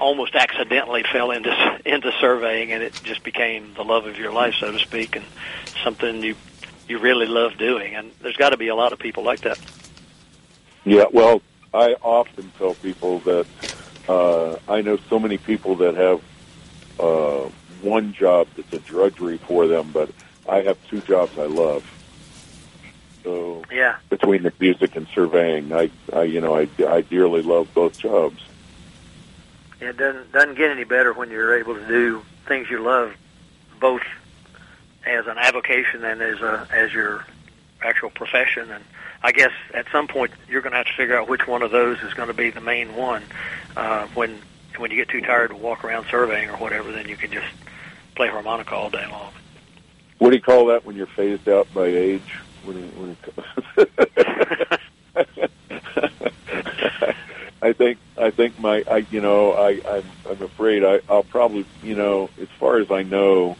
[0.00, 4.54] almost accidentally fell into into surveying, and it just became the love of your life,
[4.58, 5.24] so to speak, and
[5.84, 6.34] something you
[6.88, 7.94] you really love doing.
[7.94, 9.58] And there's got to be a lot of people like that.
[10.84, 11.42] Yeah, well,
[11.72, 13.46] I often tell people that
[14.08, 16.20] uh, I know so many people that have
[16.98, 17.48] uh,
[17.82, 20.10] one job that's a drudgery for them, but
[20.48, 21.84] I have two jobs I love.
[23.22, 23.96] So Yeah.
[24.08, 28.42] between the music and surveying, I, I you know, I, I dearly love both jobs.
[29.80, 33.14] It doesn't doesn't get any better when you're able to do things you love,
[33.80, 34.02] both
[35.06, 37.24] as an avocation and as a as your
[37.82, 38.70] actual profession.
[38.70, 38.84] And
[39.22, 41.70] I guess at some point you're going to have to figure out which one of
[41.70, 43.22] those is going to be the main one.
[43.76, 44.38] Uh, when
[44.76, 47.48] when you get too tired to walk around surveying or whatever, then you can just
[48.14, 49.32] play harmonica all day long.
[50.18, 52.34] What do you call that when you're phased out by age?
[52.64, 53.16] When, when
[57.62, 61.66] I think I think my I you know I I'm, I'm afraid I I'll probably
[61.82, 63.56] you know as far as I know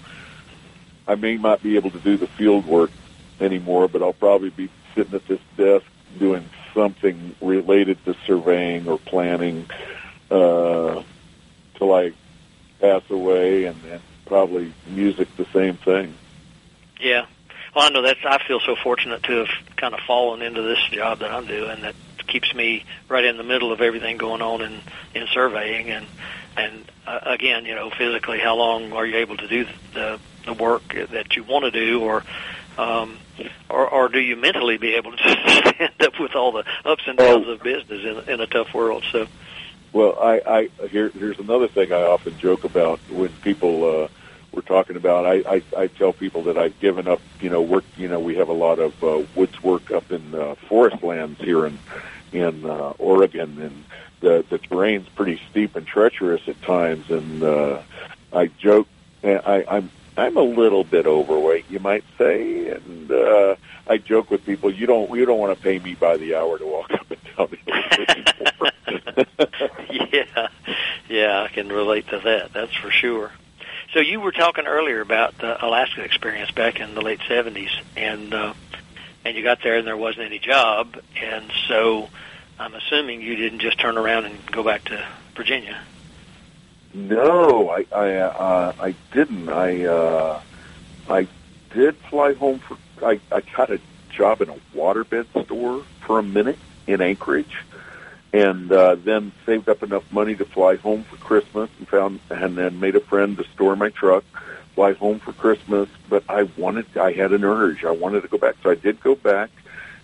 [1.06, 2.90] I may not be able to do the field work
[3.40, 5.84] anymore, but I'll probably be sitting at this desk
[6.18, 9.66] doing something related to surveying or planning
[10.30, 11.02] uh,
[11.74, 12.12] till I
[12.80, 16.14] pass away, and, and probably music the same thing.
[17.00, 17.26] Yeah.
[17.74, 18.20] Well, I know that's.
[18.24, 21.82] I feel so fortunate to have kind of fallen into this job that I'm doing
[21.82, 21.94] that
[22.30, 24.80] keeps me right in the middle of everything going on in
[25.14, 26.06] in surveying and
[26.56, 30.52] and uh, again, you know, physically, how long are you able to do the the
[30.54, 32.24] work that you want to do, or
[32.78, 33.16] um,
[33.68, 37.18] or, or do you mentally be able to stand up with all the ups and
[37.18, 37.52] downs Oh.
[37.52, 39.04] of business in, in a tough world?
[39.12, 39.26] So,
[39.92, 40.40] Well, I,
[40.80, 44.08] I here here's another thing I often joke about when people uh,
[44.52, 45.26] we're talking about.
[45.26, 47.20] I, I I tell people that I've given up.
[47.40, 47.84] You know, work.
[47.96, 51.40] You know, we have a lot of uh, woods work up in uh, forest lands
[51.40, 51.78] here in
[52.32, 53.84] in uh, Oregon, and
[54.20, 57.10] the the terrain's pretty steep and treacherous at times.
[57.10, 57.82] And uh,
[58.32, 58.88] I joke,
[59.24, 64.44] I, I'm I'm a little bit overweight, you might say, and uh, I joke with
[64.44, 64.70] people.
[64.70, 67.20] You don't you don't want to pay me by the hour to walk up and
[67.36, 68.50] down the
[70.12, 70.48] yeah,
[71.08, 72.52] yeah, I can relate to that.
[72.52, 73.32] That's for sure.
[73.92, 78.34] So you were talking earlier about the Alaska experience back in the late '70s, and
[78.34, 78.54] uh,
[79.24, 82.08] and you got there and there wasn't any job, and so
[82.58, 85.80] I'm assuming you didn't just turn around and go back to Virginia.
[86.92, 89.48] No, I I uh, I didn't.
[89.48, 90.40] I uh,
[91.08, 91.28] I
[91.72, 92.76] did fly home for.
[93.04, 93.80] I I got a
[94.10, 97.56] job in a waterbed store for a minute in Anchorage,
[98.32, 102.58] and uh, then saved up enough money to fly home for Christmas, and found and
[102.58, 104.24] then made a friend to store my truck,
[104.80, 105.90] fly home for Christmas.
[106.08, 106.96] But I wanted.
[106.96, 107.84] I had an urge.
[107.84, 109.50] I wanted to go back, so I did go back,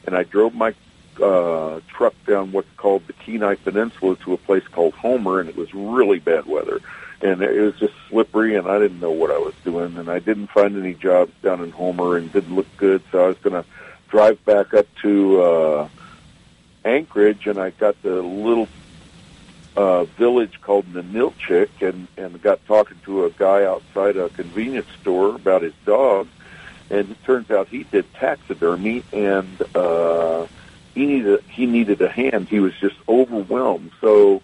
[0.05, 0.75] and I drove my
[1.23, 5.57] uh, truck down what's called the Kenai Peninsula to a place called Homer, and it
[5.57, 6.81] was really bad weather,
[7.23, 10.19] and it was just slippery, and I didn't know what I was doing, and I
[10.19, 13.55] didn't find any jobs down in Homer, and didn't look good, so I was going
[13.55, 13.65] to
[14.09, 15.89] drive back up to uh,
[16.85, 18.69] Anchorage, and I got the little
[19.77, 25.35] uh, village called Ninilchik, and and got talking to a guy outside a convenience store
[25.35, 26.29] about his dog,
[26.91, 30.47] and it turns out he did taxidermy, and uh,
[30.95, 32.49] he needed he needed a hand.
[32.49, 33.91] He was just overwhelmed.
[34.01, 34.43] So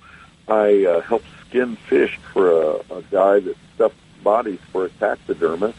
[0.48, 5.78] I uh, helped skin fish for a, a guy that stuffed bodies for a taxidermist,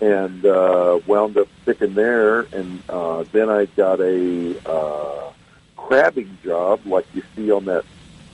[0.00, 2.40] and uh, wound up sticking there.
[2.52, 5.30] And uh, then I got a uh,
[5.76, 7.84] crabbing job, like you see on that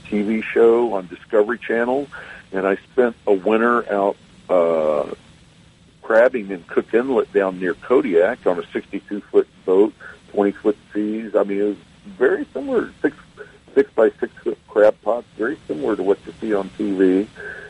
[0.09, 2.07] TV show on Discovery Channel,
[2.51, 4.17] and I spent a winter out.
[4.49, 5.13] Uh,
[6.03, 9.93] crabbing in Cook Inlet down near Kodiak on a 62 foot boat,
[10.33, 11.33] 20 foot seas.
[11.33, 13.15] I mean, it was very similar, six
[13.73, 17.27] six by six foot crab pots, very similar to what you see on TV.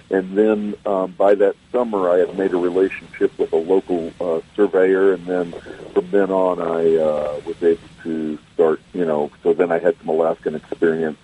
[0.09, 4.41] And then um, by that summer, I had made a relationship with a local uh,
[4.55, 5.51] surveyor, and then
[5.93, 8.81] from then on, I uh, was able to start.
[8.93, 11.17] You know, so then I had some Alaskan experience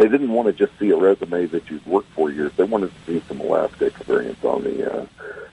[0.00, 2.50] they didn't want to just see a resume that you'd worked four years.
[2.56, 5.06] They wanted to see some Alaska experience on the uh,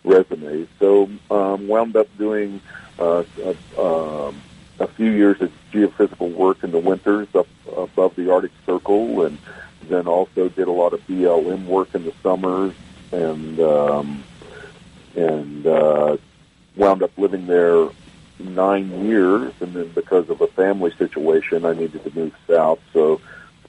[0.05, 0.65] resume.
[0.79, 2.61] So um, wound up doing
[2.97, 4.41] uh, a, um,
[4.79, 9.37] a few years of geophysical work in the winters up above the Arctic Circle, and
[9.89, 12.73] then also did a lot of BLM work in the summers,
[13.11, 14.23] and um,
[15.17, 16.15] and uh,
[16.77, 17.89] wound up living there
[18.39, 22.79] nine years, and then because of a family situation, I needed to move south.
[22.93, 23.19] So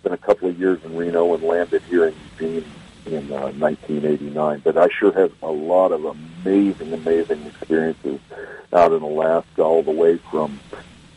[0.01, 2.65] spent a couple of years in Reno and landed here in Eugene
[3.07, 4.61] in uh, 1989.
[4.65, 8.21] But I sure had a lot of amazing, amazing experiences
[8.73, 10.61] out in Alaska, all the way from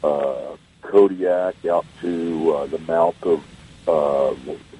[0.04, 3.44] uh, Kodiak out to uh, the mouth of
[3.88, 4.34] uh,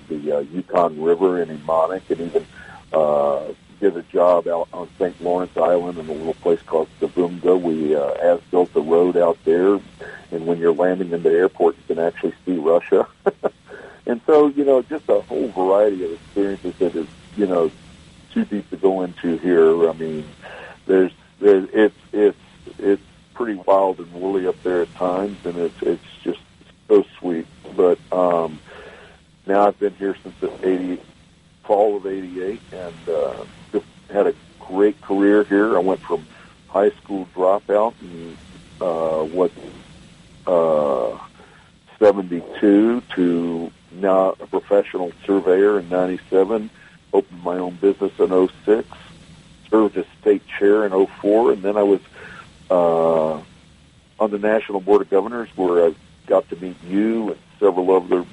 [0.08, 2.45] the uh, Yukon River in Emmonak, and even
[2.93, 3.43] uh,
[3.80, 5.20] did a job out on St.
[5.22, 7.60] Lawrence Island in a little place called Savoonga.
[7.60, 9.80] We uh, as built the road out there,
[10.32, 13.08] and when you're landing in the airport, you can actually see Russia.
[14.12, 17.07] and so, you know, just a whole variety of experiences that is,
[17.38, 17.72] you know,
[18.34, 19.89] too deep to go into here.
[19.89, 20.26] I mean,
[20.86, 22.38] there's, there's it's it's
[22.78, 23.01] it's
[23.34, 26.41] pretty wild and woolly up there at times, and it's it's just
[26.89, 27.47] so sweet.
[27.74, 28.59] But um,
[29.47, 31.01] now I've been here since the 80,
[31.64, 35.78] fall of 88 and uh, just had a great career here.
[35.78, 36.26] I went from
[36.68, 38.38] high school dropout and
[38.82, 39.51] uh, what
[40.47, 41.18] uh,
[41.97, 46.69] 72 to now a professional surveyor in 97,
[47.13, 48.87] opened my own business in 06,
[49.69, 52.01] served as state chair in 04, and then I was
[52.69, 53.33] uh,
[54.19, 55.95] on the National Board of Governors where I
[56.27, 58.25] got to meet you and several other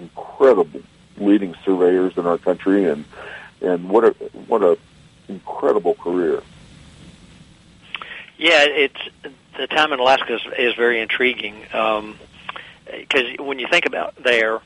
[0.00, 0.80] incredible
[1.16, 3.04] leading surveyors in our country, and
[3.60, 4.10] and what a
[4.46, 4.78] what a
[5.28, 6.42] incredible career.
[8.38, 9.00] Yeah, it's
[9.56, 11.60] the time in Alaska is, is very intriguing.
[11.62, 14.60] Because um, when you think about there,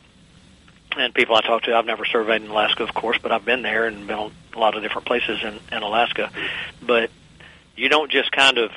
[0.97, 3.63] and people I talk to, I've never surveyed in Alaska, of course, but I've been
[3.63, 6.31] there and been a lot of different places in, in Alaska.
[6.83, 7.11] But
[7.77, 8.71] you don't just kind of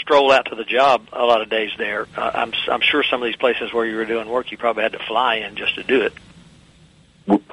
[0.00, 2.06] stroll out to the job a lot of days there.
[2.16, 4.82] Uh, I'm I'm sure some of these places where you were doing work, you probably
[4.82, 6.12] had to fly in just to do it.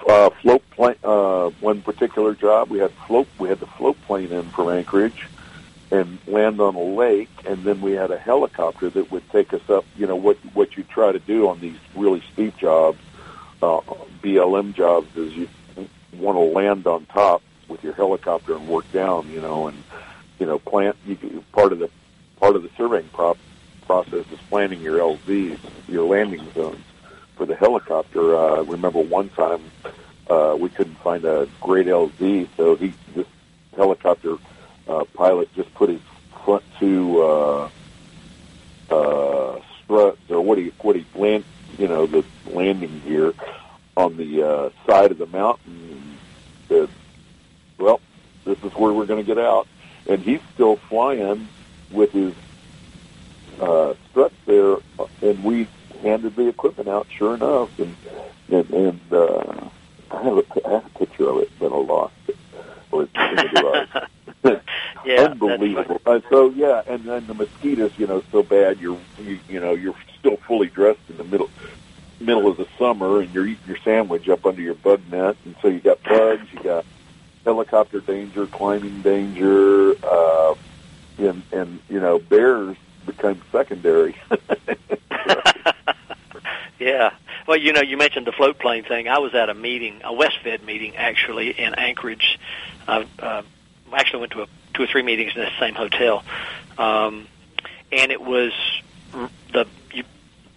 [0.08, 0.96] Uh, float plane.
[1.04, 3.28] Uh, one particular job, we had float.
[3.40, 5.28] We had to float plane in from Anchorage
[5.92, 9.68] and land on a lake, and then we had a helicopter that would take us
[9.70, 9.86] up.
[9.96, 13.00] You know what what you try to do on these really steep jobs,
[13.64, 13.82] uh,
[14.22, 15.50] BLM jobs, is you
[16.14, 19.30] want to land on top with your helicopter and work down.
[19.30, 19.84] You know, and
[20.40, 20.96] you know plant.
[21.06, 21.90] You part of the
[22.40, 23.38] part of the surveying prop
[23.86, 26.84] process is planning your LZs, your landing zones
[27.36, 28.36] for the helicopter.
[28.36, 29.62] Uh, remember one time
[30.30, 33.28] uh, we couldn't find a great LZ, so he this
[33.76, 34.38] helicopter
[34.88, 36.02] uh, pilot just put his
[36.44, 37.70] front two uh,
[38.90, 41.44] uh, struts or what he what he land
[41.78, 43.34] you know the landing gear
[43.96, 45.90] on the uh, side of the mountain.
[45.92, 46.18] And
[46.68, 46.90] said,
[47.78, 48.00] "Well,
[48.46, 49.68] this is where we're going to get out,"
[50.08, 51.48] and he's still flying
[51.92, 52.34] with his
[53.60, 54.78] uh, struts there,
[55.22, 55.68] and we
[56.02, 57.08] handed the equipment out.
[57.10, 57.96] Sure enough, and
[58.50, 59.70] and, and uh,
[60.12, 62.38] I have a I have a picture of it, but I lost it.
[62.92, 63.88] Or it's in the
[65.06, 66.02] yeah, unbelievable.
[66.06, 68.80] Uh, so yeah, and then the mosquitoes, you know, so bad.
[68.80, 71.50] You're you, you know you're still fully dressed in the middle
[72.24, 75.56] middle of the summer, and you're eating your sandwich up under your bug net, and
[75.62, 76.86] so you got bugs, you got
[77.44, 80.56] helicopter danger, climbing danger, uh,
[81.18, 84.16] and and you know bears become secondary.
[86.80, 87.12] yeah.
[87.46, 89.10] Well, you know, you mentioned the float plane thing.
[89.10, 92.40] I was at a meeting, a WestFed meeting, actually, in Anchorage.
[92.88, 93.42] I uh,
[93.92, 96.24] actually went to a, two or three meetings in the same hotel,
[96.78, 97.28] um,
[97.92, 98.54] and it was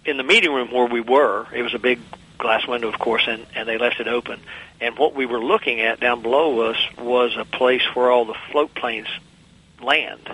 [0.07, 1.47] in the meeting room where we were.
[1.53, 1.99] It was a big
[2.37, 4.39] glass window, of course, and, and they left it open.
[4.79, 8.37] And what we were looking at down below us was a place where all the
[8.51, 9.07] float planes
[9.81, 10.29] land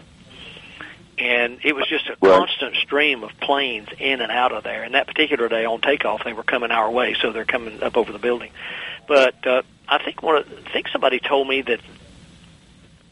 [1.18, 2.40] and it was just a right.
[2.40, 4.84] constant stream of planes in and out of there.
[4.84, 7.98] And that particular day on takeoff, they were coming our way, so they're coming up
[7.98, 8.52] over the building.
[9.08, 11.82] But uh, I think one, of, I think somebody told me that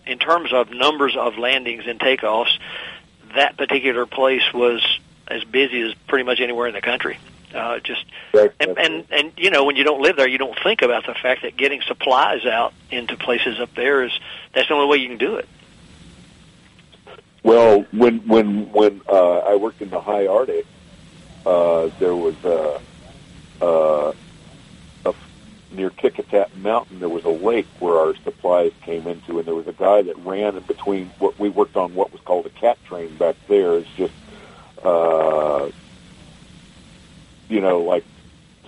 [0.06, 2.58] in terms of numbers of landings and takeoffs,
[3.36, 4.84] that particular place was
[5.32, 7.18] as busy as pretty much anywhere in the country.
[7.54, 8.52] Uh, just right.
[8.62, 11.14] and, and and you know when you don't live there, you don't think about the
[11.14, 14.12] fact that getting supplies out into places up there is
[14.54, 15.48] that's the only way you can do it.
[17.44, 20.66] Well, when when when uh, I worked in the high Arctic,
[21.46, 22.80] uh, there was a,
[23.62, 24.14] uh,
[25.06, 25.14] a
[25.72, 27.00] near Kikiktat Mountain.
[27.00, 30.18] There was a lake where our supplies came into, and there was a guy that
[30.20, 31.08] ran in between.
[31.20, 33.74] What we worked on, what was called a cat train back there.
[33.74, 34.14] It's just,
[34.84, 35.70] uh,
[37.50, 38.04] you know, like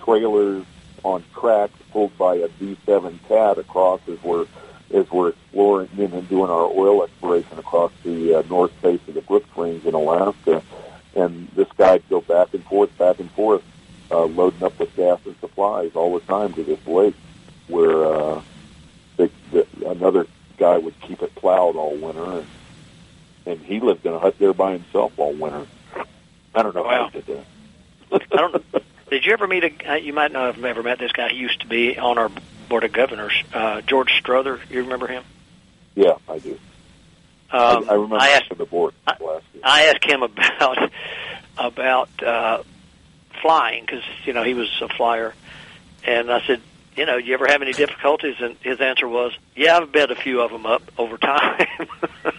[0.02, 0.64] trailers
[1.02, 4.46] on tracks pulled by a D7 cat across as we're
[4.92, 9.22] as we're exploring and doing our oil exploration across the uh, north face of the
[9.22, 10.62] Brooks Range in Alaska.
[11.16, 13.62] And this guy'd go back and forth, back and forth,
[14.10, 17.14] uh, loading up with gas and supplies all the time to this lake,
[17.66, 18.42] where uh,
[19.16, 20.26] the, the, another
[20.58, 22.46] guy would keep it plowed all winter, and,
[23.46, 25.66] and he lived in a hut there by himself all winter.
[26.54, 26.90] I don't know Wow.
[26.90, 27.26] how he did
[28.12, 28.22] that.
[28.32, 28.80] I don't know.
[29.10, 29.92] Did you ever meet a?
[29.92, 31.28] uh, You might not have ever met this guy.
[31.28, 32.30] He used to be on our
[32.68, 33.32] board of governors.
[33.52, 34.60] Uh, George Strother.
[34.70, 35.24] You remember him?
[35.94, 36.52] Yeah, I do.
[37.50, 38.56] Um, I, I remember I asked.
[38.56, 39.62] the board I- last year.
[39.64, 40.90] I asked him about
[41.58, 42.62] about uh,
[43.42, 45.34] flying because you know he was a flyer,
[46.04, 46.60] and I said,
[46.96, 48.36] you know, do you ever have any difficulties?
[48.40, 51.66] And his answer was, yeah, I've bet a few of them up over time.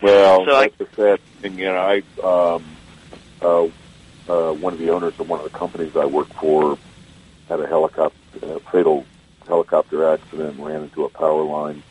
[0.00, 1.58] Well, So I- that's the sad thing.
[1.58, 2.64] You know, I um,
[3.42, 3.64] uh,
[4.28, 6.78] uh, one of the owners of one of the companies I work for
[7.48, 9.06] had a helicopter uh, fatal
[9.46, 11.82] helicopter accident ran into a power line.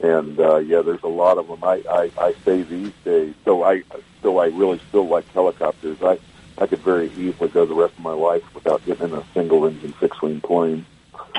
[0.00, 1.64] And uh, yeah, there's a lot of them.
[1.64, 3.82] I, I I say these days, though I
[4.18, 5.98] still I really still like helicopters.
[6.02, 6.18] I
[6.56, 9.66] I could very easily go the rest of my life without getting in a single
[9.66, 10.86] engine fixed wing plane.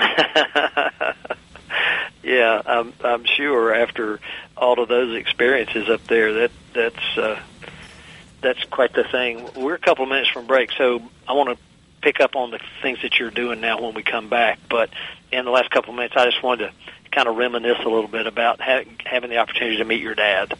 [2.23, 4.19] yeah, I'm I'm sure after
[4.57, 7.39] all of those experiences up there, that that's uh,
[8.41, 9.49] that's quite the thing.
[9.55, 11.57] We're a couple of minutes from break, so I want to
[12.01, 14.59] pick up on the things that you're doing now when we come back.
[14.69, 14.89] But
[15.31, 16.73] in the last couple of minutes, I just wanted to
[17.11, 20.53] kind of reminisce a little bit about ha- having the opportunity to meet your dad.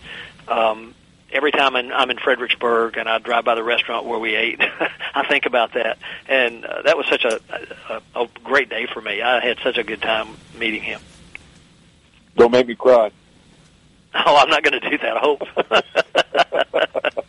[0.47, 0.95] Um,
[1.31, 4.59] every time I'm I'm in Fredericksburg and I drive by the restaurant where we ate,
[5.15, 7.39] I think about that, and uh, that was such a,
[7.89, 9.21] a a great day for me.
[9.21, 10.27] I had such a good time
[10.57, 11.01] meeting him.
[12.35, 13.11] Don't make me cry.
[14.11, 15.17] Oh, I'm not going to do that.
[15.17, 15.43] I hope.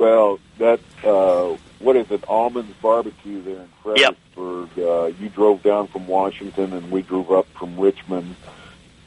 [0.00, 2.24] Well, that uh, what is it?
[2.26, 4.16] Almonds Barbecue there in Yep.
[4.34, 4.68] Fredericksburg.
[4.78, 8.34] Uh, you drove down from Washington, and we drove up from Richmond,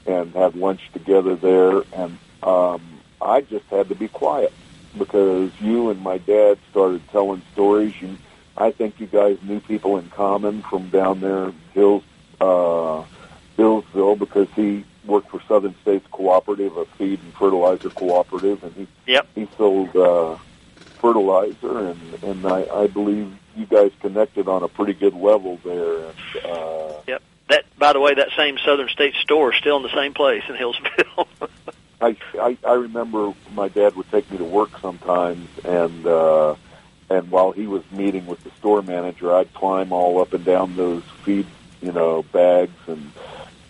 [0.05, 1.81] and had lunch together there.
[1.93, 2.81] And um,
[3.19, 4.53] I just had to be quiet
[4.95, 7.99] because you and my dad started telling stories.
[7.99, 8.15] You,
[8.55, 12.03] I think you guys knew people in common from down there, Hills,
[12.39, 13.03] uh,
[13.57, 18.87] Hillsville, because he worked for Southern States Cooperative, a feed and fertilizer cooperative, and he
[19.07, 19.27] Yep.
[19.33, 20.37] he sold uh,
[21.03, 25.97] fertilizer, and and I, I believe you guys connected on a pretty good level there.
[25.97, 27.21] And, uh, Yep.
[27.49, 30.43] That, by the way, that same Southern State store is still in the same place
[30.47, 31.27] in Hillsville.
[32.01, 36.55] I, I I remember my dad would take me to work sometimes, and uh,
[37.09, 40.75] and while he was meeting with the store manager, I'd climb all up and down
[40.77, 41.45] those feed
[41.81, 43.11] you know bags, and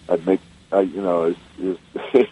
[0.07, 0.39] I'd make.
[0.73, 1.77] I, you know, is, is,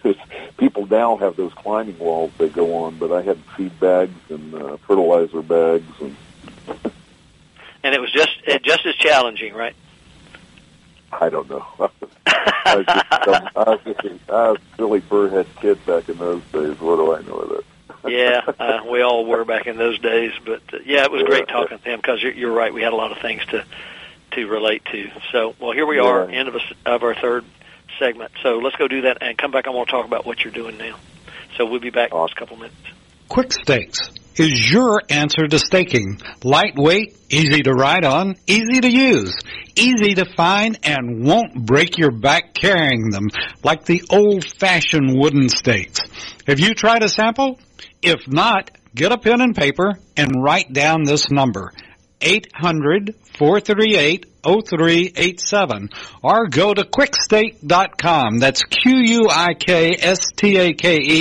[0.04, 0.16] is
[0.58, 4.54] people now have those climbing walls they go on, but I had feed bags and
[4.54, 6.16] uh, fertilizer bags, and
[7.84, 9.74] and it was just it just as challenging, right?
[11.12, 11.64] I don't know.
[12.26, 16.16] I was just, I was just a, I was a silly burrhead kid back in
[16.18, 16.80] those days.
[16.80, 17.64] What do I know of it?
[18.08, 20.32] yeah, uh, we all were back in those days.
[20.44, 21.52] But uh, yeah, it was great Yeah.
[21.54, 22.72] talking to him because you're, you're right.
[22.72, 23.64] We had a lot of things to
[24.32, 25.10] to relate to.
[25.30, 26.38] So, well, here we are, Yeah.
[26.38, 27.44] end of, a, of our third
[27.98, 28.32] segment.
[28.42, 29.66] So let's go do that and come back.
[29.66, 30.98] I want to talk about what you're doing now.
[31.56, 32.76] So we'll be back in just a couple minutes.
[33.28, 36.20] Quick Stakes is your answer to staking.
[36.44, 39.34] Lightweight, easy to ride on, easy to use,
[39.76, 43.28] easy to find, and won't break your back carrying them
[43.62, 46.00] like the old-fashioned wooden stakes.
[46.46, 47.58] Have you tried a sample?
[48.02, 51.72] If not, get a pen and paper and write down this number.
[54.42, 58.38] 800-438-0387 or go to quikstake.com.
[58.38, 59.30] That's Q-U-I-K-S-T-A-K-E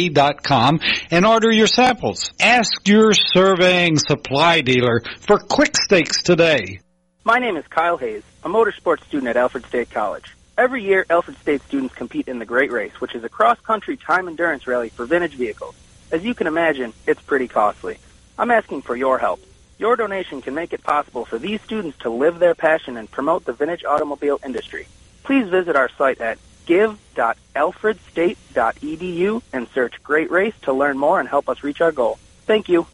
[0.09, 2.31] dot com and order your samples.
[2.39, 6.79] Ask your surveying supply dealer for quick stakes today.
[7.23, 10.35] My name is Kyle Hayes, a motorsports student at Alfred State College.
[10.57, 14.27] Every year, Alfred State students compete in the Great Race, which is a cross-country time
[14.27, 15.75] endurance rally for vintage vehicles.
[16.11, 17.99] As you can imagine, it's pretty costly.
[18.37, 19.39] I'm asking for your help.
[19.81, 23.45] Your donation can make it possible for these students to live their passion and promote
[23.45, 24.87] the vintage automobile industry.
[25.23, 31.49] Please visit our site at give.alfredstate.edu and search Great Race to learn more and help
[31.49, 32.19] us reach our goal.
[32.45, 32.85] Thank you.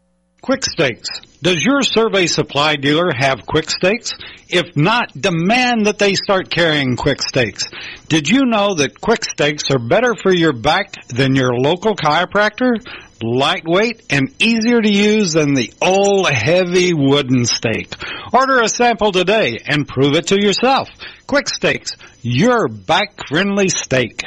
[0.42, 1.10] Quick Stakes.
[1.42, 4.14] Does your survey supply dealer have Quick Stakes?
[4.48, 7.66] If not, demand that they start carrying Quick Stakes.
[8.08, 12.78] Did you know that Quick Stakes are better for your back than your local chiropractor?
[13.22, 17.94] Lightweight and easier to use than the old heavy wooden stake.
[18.32, 20.90] Order a sample today and prove it to yourself.
[21.26, 24.22] Quick Stakes, your back friendly stake.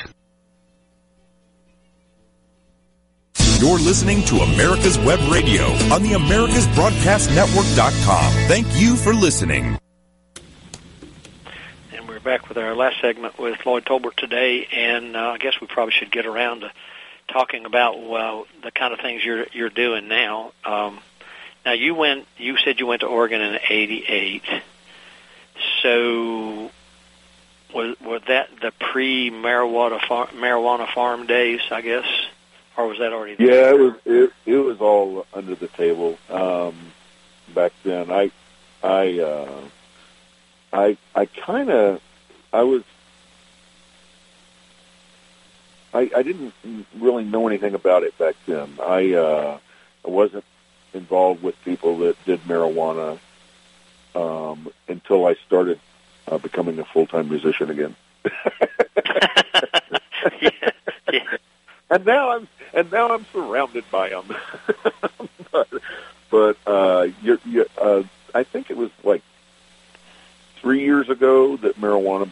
[3.61, 8.33] You're listening to America's Web Radio on the AmericasBroadcastNetwork.com.
[8.49, 9.79] Thank you for listening.
[11.93, 15.61] And we're back with our last segment with Lloyd Tolbert today, and uh, I guess
[15.61, 16.73] we probably should get around to
[17.33, 20.53] talking about well the kind of things you're you're doing now.
[20.65, 21.01] Um,
[21.65, 24.43] now you went, you said you went to Oregon in '88,
[25.83, 26.71] so
[27.75, 31.61] was was that the pre marijuana farm, marijuana farm days?
[31.71, 32.07] I guess,
[32.77, 33.37] or was that already?
[33.37, 33.47] There?
[33.47, 33.95] Yeah, it was.
[34.05, 36.75] It, it was all under the table um,
[37.55, 38.11] back then.
[38.11, 38.31] I,
[38.83, 39.61] I, uh,
[40.73, 42.01] I, I kind of,
[42.53, 42.83] I was.
[45.93, 46.55] I, I didn't
[46.99, 48.79] really know anything about it back then.
[48.81, 49.59] I uh,
[50.07, 50.45] I wasn't
[50.95, 53.19] involved with people that did marijuana
[54.15, 55.81] um, until I started
[56.29, 57.97] uh, becoming a full time musician again.
[60.41, 60.51] yeah,
[61.13, 61.37] yeah.
[61.91, 64.25] And now I'm and now I'm surrounded by them.
[65.53, 65.69] but
[66.31, 68.03] but uh, you're, you're, uh,
[68.35, 69.23] I think it was like
[70.61, 72.31] three years ago that marijuana,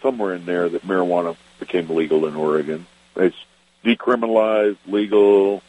[0.00, 2.86] somewhere in there, that marijuana became legal in Oregon.
[3.16, 3.36] It's
[3.84, 5.62] decriminalized, legal.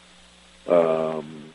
[0.68, 1.52] Um,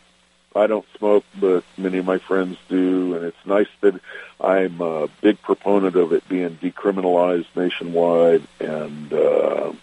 [0.55, 3.99] I don't smoke, but many of my friends do, and it's nice that
[4.39, 9.73] I'm a big proponent of it being decriminalized nationwide, and uh,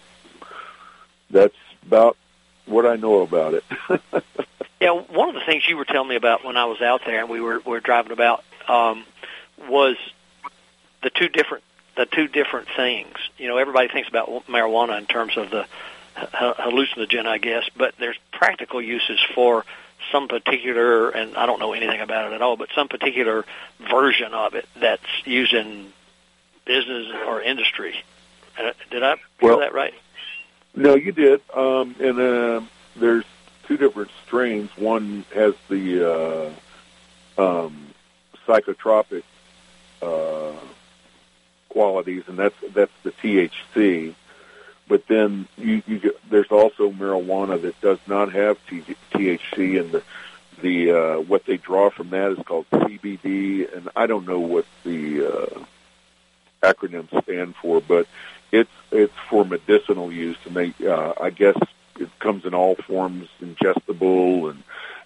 [1.31, 1.55] that's
[1.85, 2.17] about
[2.65, 3.63] what I know about it.
[4.79, 7.19] yeah, one of the things you were telling me about when I was out there
[7.19, 9.05] and we were we were driving about um,
[9.67, 9.97] was
[11.01, 11.63] the two different
[11.97, 13.17] the two different things.
[13.37, 15.65] You know, everybody thinks about marijuana in terms of the
[16.33, 19.65] hallucinogen, I guess, but there's practical uses for
[20.11, 23.45] some particular, and I don't know anything about it at all, but some particular
[23.89, 25.91] version of it that's used in
[26.65, 27.95] business or industry.
[28.57, 29.93] Uh, did I hear well, that right?
[30.75, 31.41] No, you did.
[31.53, 32.61] Um, and uh,
[32.95, 33.25] there's
[33.67, 34.69] two different strains.
[34.77, 36.53] One has the
[37.37, 37.87] uh, um,
[38.47, 39.23] psychotropic
[40.01, 40.53] uh,
[41.69, 44.15] qualities, and that's that's the THC
[44.89, 50.03] but then you, you get, there's also marijuana that does not have THC, and the
[50.61, 54.65] the uh, what they draw from that is called CBD, and I don't know what
[54.83, 55.63] the uh,
[56.61, 58.07] acronyms stand for, but
[58.51, 61.55] it's it's for medicinal use, and they uh, I guess
[61.99, 64.63] it comes in all forms, ingestible, and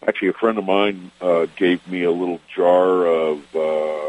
[0.07, 3.55] actually a friend of mine uh, gave me a little jar of.
[3.55, 3.99] Uh,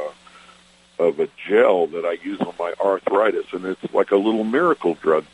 [0.96, 4.94] of a gel that I use on my arthritis, and it's like a little miracle
[4.94, 5.24] drug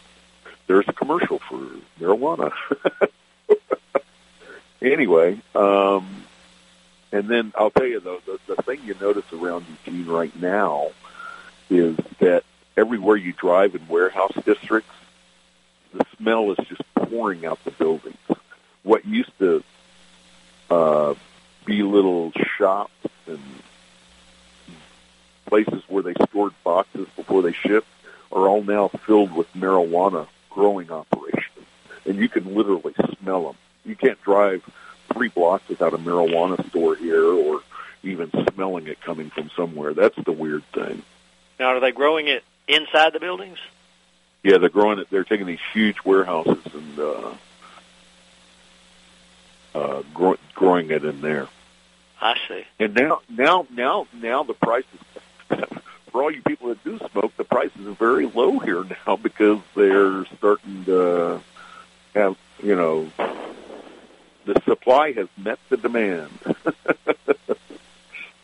[0.70, 1.58] there's a commercial for
[1.98, 2.52] marijuana.
[4.80, 6.22] anyway, um,
[7.10, 10.92] and then I'll tell you though, the, the thing you notice around Eugene right now
[11.68, 12.44] is that
[12.76, 14.94] everywhere you drive in warehouse districts,
[15.92, 18.16] the smell is just pouring out the buildings.
[18.84, 19.64] What used to
[20.70, 21.14] uh,
[21.64, 22.94] be little shops
[23.26, 23.40] and
[25.46, 27.88] places where they stored boxes before they shipped
[28.30, 30.28] are all now filled with marijuana
[30.60, 31.66] growing operations,
[32.04, 33.56] and you can literally smell them.
[33.86, 34.62] You can't drive
[35.10, 37.62] three blocks without a marijuana store here, or
[38.02, 39.94] even smelling it coming from somewhere.
[39.94, 41.02] That's the weird thing.
[41.58, 43.56] Now, are they growing it inside the buildings?
[44.42, 45.08] Yeah, they're growing it.
[45.08, 47.34] They're taking these huge warehouses and uh,
[49.74, 51.48] uh, grow, growing it in there.
[52.20, 52.64] I see.
[52.78, 55.00] And now, now, now, now the prices
[56.10, 59.60] for all you people that do smoke, the prices are very low here now because
[59.74, 61.40] they're starting to
[62.14, 63.10] have, you know,
[64.44, 66.30] the supply has met the demand.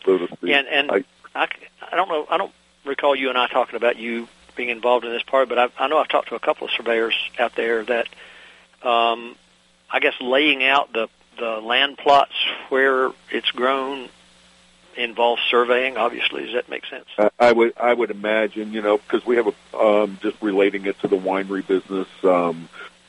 [0.05, 0.39] so to speak.
[0.43, 1.05] Yeah, and, and I,
[1.35, 1.49] I,
[1.93, 2.53] I don't know, I don't
[2.85, 5.89] recall you and I talking about you being involved in this part, but I, I
[5.89, 8.09] know I've talked to a couple of surveyors out there that,
[8.83, 9.37] um,
[9.91, 11.09] I guess laying out the
[11.39, 12.33] the land plots
[12.71, 14.09] where it's grown
[14.97, 15.97] involves surveying.
[15.97, 17.07] Obviously, does that make sense?
[17.39, 20.99] I would I would imagine you know because we have a um, just relating it
[21.01, 22.09] to the winery business.
[22.23, 22.69] Um,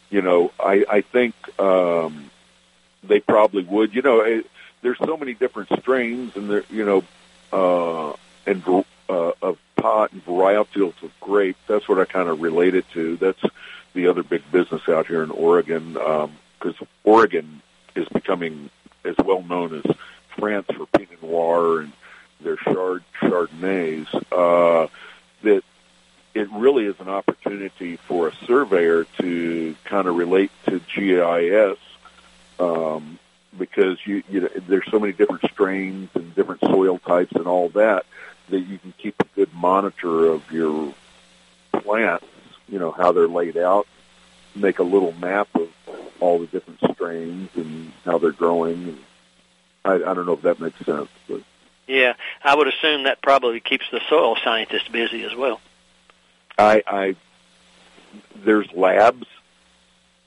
[0.10, 2.30] you know, I I think um,
[3.04, 3.94] they probably would.
[3.94, 4.50] You know, it,
[4.82, 7.04] there's so many different strains, and there you know,
[7.52, 8.16] uh,
[8.46, 8.64] and
[9.10, 11.58] uh, of pot and varietals of grape.
[11.68, 13.18] That's what I kind of related to.
[13.18, 13.42] That's
[13.94, 17.62] the other big business out here in Oregon because um, Oregon
[17.96, 18.70] is becoming
[19.04, 19.96] as well known as
[20.38, 21.94] France for Pinot Noir and
[22.42, 24.88] their Chard Chardonnays, uh,
[25.44, 25.64] that
[26.34, 31.78] it really is an opportunity for a surveyor to kind of relate to GIS
[32.60, 33.18] um,
[33.58, 37.70] because you, you know, there's so many different strains and different soil types and all
[37.70, 38.06] that
[38.50, 40.94] that you can keep a good monitor of your
[41.74, 42.26] plants,
[42.70, 43.88] you know, how they're laid out,
[44.56, 45.70] make a little map of
[46.20, 49.00] all the different strains and how they're growing and
[49.88, 51.10] I, I don't know if that makes sense.
[51.28, 51.42] But.
[51.88, 52.14] Yeah,
[52.44, 55.62] I would assume that probably keeps the soil scientist busy as well.
[56.58, 57.16] I, I
[58.36, 59.28] there's labs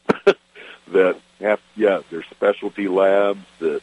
[0.89, 3.83] that have yeah, there's specialty labs that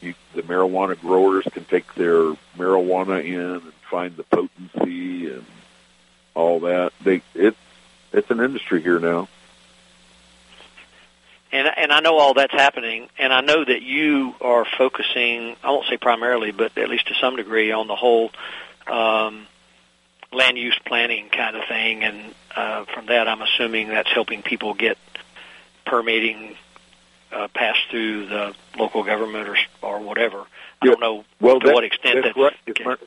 [0.00, 5.44] you, the marijuana growers can take their marijuana in and find the potency and
[6.34, 6.92] all that.
[7.02, 7.56] They it's
[8.12, 9.28] it's an industry here now.
[11.54, 15.54] And and I know all that's happening, and I know that you are focusing.
[15.62, 18.32] I won't say primarily, but at least to some degree, on the whole
[18.88, 19.46] um,
[20.32, 22.02] land use planning kind of thing.
[22.02, 24.98] And uh, from that, I'm assuming that's helping people get
[25.86, 26.56] permitting
[27.30, 30.40] uh, passed through the local government or or whatever.
[30.40, 30.90] I Yeah.
[30.90, 32.80] don't know Well, to that- what extent that's that's.
[32.84, 32.98] right.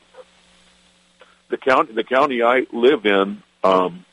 [1.49, 4.05] The county, the county I live in, um,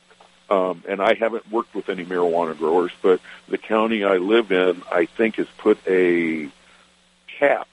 [0.51, 4.83] um, and I haven't worked with any marijuana growers, but the county I live in,
[4.91, 6.49] I think, has put a
[7.39, 7.69] cap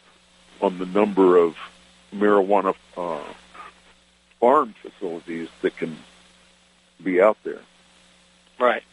[0.61, 1.55] on the number of
[2.13, 3.23] marijuana uh,
[4.39, 5.97] farm facilities that can
[7.03, 7.61] be out there.
[8.59, 8.83] Right.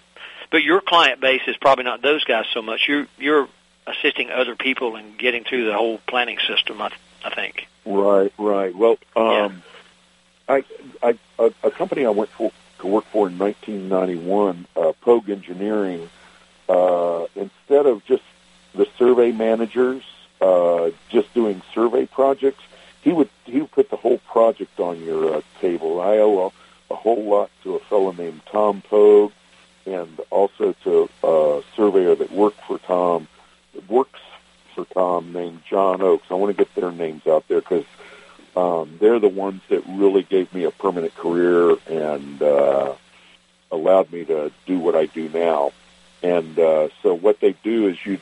[0.51, 2.87] But your client base is probably not those guys so much.
[2.89, 3.49] You're you're
[3.87, 6.81] assisting other people in getting through the whole planning system.
[6.81, 6.91] I
[7.25, 7.67] I think.
[7.85, 8.75] Right, right.
[8.75, 9.63] Well, um,
[10.49, 10.65] I,
[11.03, 16.09] I, a, a company I went for to work for in 1991, uh, Pogue Engineering.
[16.69, 18.23] Uh, instead of just
[18.75, 20.03] the survey managers
[20.41, 22.63] uh, just doing survey projects,
[23.03, 26.01] he would he would put the whole project on your uh, table.
[26.01, 29.33] I owe a, a whole lot to a fellow named Tom Pogue,
[29.87, 33.29] and also to a surveyor that worked for Tom,
[33.89, 34.21] works
[34.75, 36.27] for Tom named John Oakes.
[36.31, 37.85] I want to get their names out there because
[38.59, 42.93] um, they're the ones that really gave me a permanent career and uh,
[43.71, 45.71] allowed me to do what I do now.
[46.23, 48.19] And uh, so what they do is you,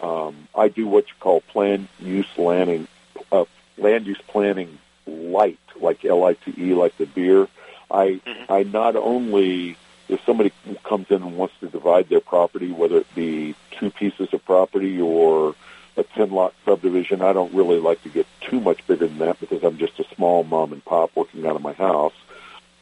[0.00, 2.88] um, I do what you call plan use landing,
[3.30, 3.44] uh,
[3.76, 7.46] land use planning light, like L I T E, like the beer.
[7.90, 9.76] I I not only
[10.08, 10.52] if somebody
[10.82, 15.00] comes in and wants to divide their property, whether it be two pieces of property
[15.00, 15.54] or
[15.98, 17.22] a 10 lot subdivision.
[17.22, 20.04] I don't really like to get too much bigger than that because I'm just a
[20.14, 22.14] small mom and pop working out of my house.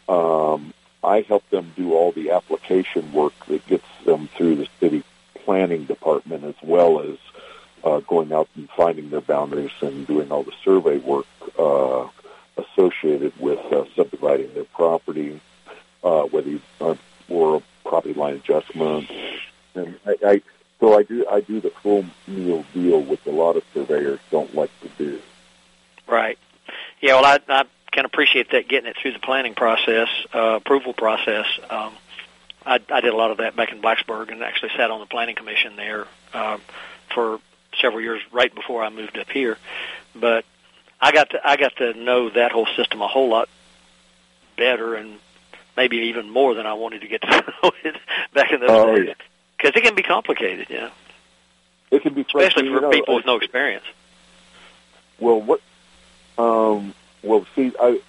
[0.08, 5.02] Um, I help them do all the application work that gets them through the city
[5.44, 7.18] planning department as well as
[7.84, 11.26] uh, going out and finding their boundaries and doing all the survey work
[11.58, 12.08] uh,
[12.56, 15.40] associated with uh, subdividing their property,
[16.02, 16.96] uh, whether you, uh,
[17.28, 19.08] or property line adjustment.
[19.74, 20.42] And I, I
[20.80, 24.54] so I do I do the full meal deal, which a lot of surveyors don't
[24.54, 25.20] like to do.
[26.06, 26.38] Right.
[27.00, 27.20] Yeah.
[27.20, 31.46] Well, I I can appreciate that getting it through the planning process, uh, approval process.
[31.70, 31.92] Um,
[32.64, 35.06] I, I did a lot of that back in Blacksburg, and actually sat on the
[35.06, 36.60] planning commission there um,
[37.14, 37.38] for
[37.80, 39.56] several years, right before I moved up here.
[40.14, 40.44] But
[41.00, 43.48] I got to I got to know that whole system a whole lot
[44.56, 45.18] better, and
[45.76, 47.28] maybe even more than I wanted to get to
[47.62, 47.96] know it
[48.34, 49.08] back in those Oh, days.
[49.08, 49.14] yeah.
[49.56, 50.90] Because it can be complicated, yeah.
[51.90, 53.84] It can be especially for know, people with no experience.
[55.18, 55.60] Well, what?
[56.36, 58.00] Um, well, see, I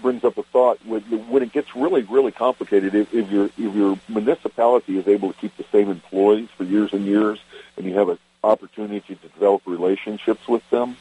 [0.00, 0.84] brings up a thought.
[0.84, 5.32] When, when it gets really, really complicated, if, if your if your municipality is able
[5.32, 7.40] to keep the same employees for years and years,
[7.76, 10.96] and you have an opportunity to develop relationships with them,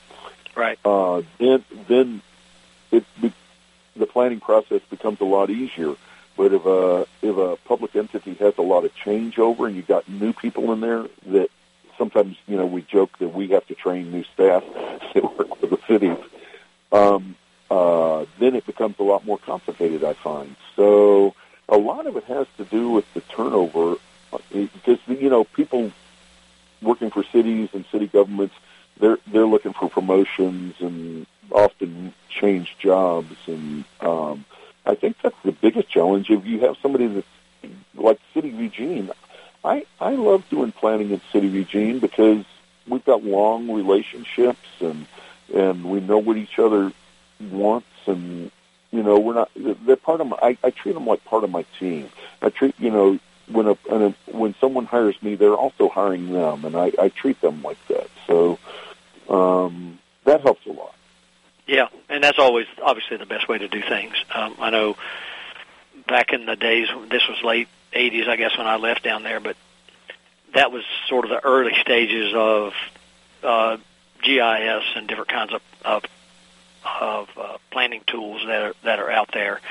[0.55, 0.77] Right.
[0.85, 2.21] uh, then then
[2.91, 3.33] it be,
[3.95, 5.95] the planning process becomes a lot easier.
[6.41, 10.09] But if a if a public entity has a lot of changeover and you got
[10.09, 11.51] new people in there that
[11.99, 14.63] sometimes you know we joke that we have to train new staff
[15.13, 16.17] that work for the cities,
[16.91, 17.35] um,
[17.69, 20.03] uh, then it becomes a lot more complicated.
[20.03, 21.35] I find so
[21.69, 23.97] a lot of it has to do with the turnover
[24.51, 25.91] because you know people
[26.81, 28.55] working for cities and city governments
[28.99, 34.43] they're they're looking for promotions and often change jobs and um
[34.85, 37.27] I think that's the biggest challenge if you have somebody that's
[37.95, 39.11] like City of Eugene.
[39.63, 42.45] I I love doing planning in City of Eugene because
[42.87, 45.05] we've got long relationships and
[45.53, 46.91] and we know what each other
[47.39, 48.51] wants and
[48.91, 51.51] you know we're not they're part of my I, I treat them like part of
[51.51, 52.09] my team.
[52.41, 53.19] I treat you know
[53.51, 57.39] when a, a when someone hires me, they're also hiring them, and I, I treat
[57.41, 58.09] them like that.
[58.27, 58.57] So
[59.29, 60.95] um, that helps a lot.
[61.71, 64.13] Yeah, and that's always obviously the best way to do things.
[64.35, 64.97] Um, I know
[66.05, 69.39] back in the days, this was late '80s, I guess, when I left down there,
[69.39, 69.55] but
[70.53, 72.73] that was sort of the early stages of
[73.41, 73.77] uh,
[74.21, 76.03] GIS and different kinds of of,
[76.99, 79.61] of uh, planning tools that are that are out there.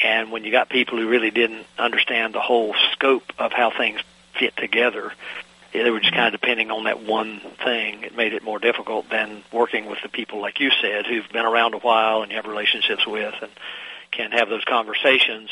[0.00, 3.98] And when you got people who really didn't understand the whole scope of how things
[4.38, 5.12] fit together,
[5.72, 8.02] they were just kind of depending on that one thing.
[8.02, 11.44] It made it more difficult than working with the people, like you said, who've been
[11.44, 13.50] around a while and you have relationships with and
[14.10, 15.50] can have those conversations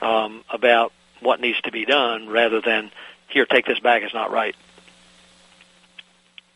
[0.00, 2.90] um, about what needs to be done rather than
[3.28, 4.02] here, take this back.
[4.02, 4.54] It's not right.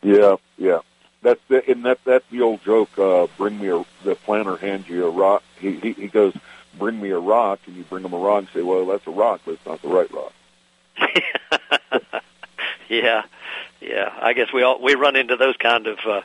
[0.01, 0.79] Yeah, yeah.
[1.21, 2.97] That's the and that that's the old joke.
[2.97, 5.43] Uh, bring me a the planter hands you a rock.
[5.57, 6.35] He, he he goes,
[6.77, 9.11] bring me a rock, and you bring him a rock and say, well, that's a
[9.11, 10.33] rock, but it's not the right rock.
[13.01, 13.23] yeah,
[13.81, 14.13] yeah.
[14.21, 16.21] I guess we all we run into those kind of uh,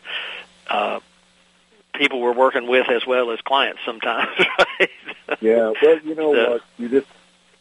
[0.68, 1.00] uh,
[1.94, 4.30] people we're working with as well as clients sometimes.
[4.80, 4.90] Right?
[5.40, 5.72] yeah.
[5.82, 6.62] Well, you know so, what?
[6.78, 7.08] You just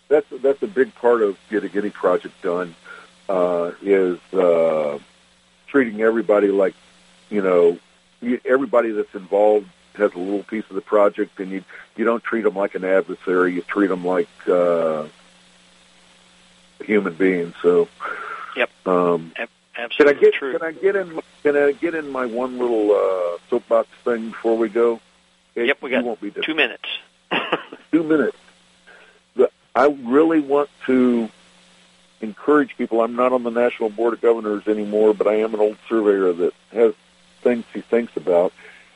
[0.07, 2.75] that's that's a big part of getting any project done
[3.27, 4.99] uh, is uh,
[5.67, 6.75] treating everybody like
[7.29, 7.79] you know
[8.45, 11.63] everybody that's involved has a little piece of the project, and you
[11.95, 13.53] you don't treat them like an adversary.
[13.53, 15.07] You treat them like uh,
[16.83, 17.53] human being.
[17.61, 17.87] So,
[18.57, 18.69] yep.
[18.85, 19.33] Um,
[19.77, 20.51] Absolutely can I get true.
[20.57, 24.57] can I get in can I get in my one little uh, soapbox thing before
[24.57, 24.99] we go?
[25.55, 26.89] It, yep, we got won't be two minutes.
[27.91, 28.37] two minutes.
[29.77, 31.29] I really want to
[32.19, 33.01] encourage people.
[33.01, 36.33] I'm not on the National Board of Governors anymore, but I am an old surveyor
[36.33, 36.95] that has
[37.43, 38.53] things he thinks about.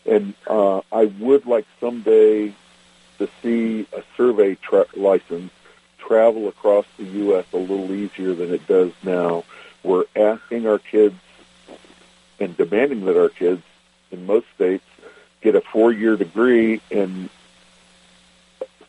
[0.07, 2.55] And uh, I would like someday
[3.20, 5.51] to see a survey tra- license
[6.12, 7.45] travel across the U.S.
[7.53, 9.45] a little easier than it does now.
[9.82, 11.16] We're asking our kids
[12.38, 13.64] and demanding that our kids
[14.12, 14.84] in most states
[15.39, 17.30] get a four-year degree in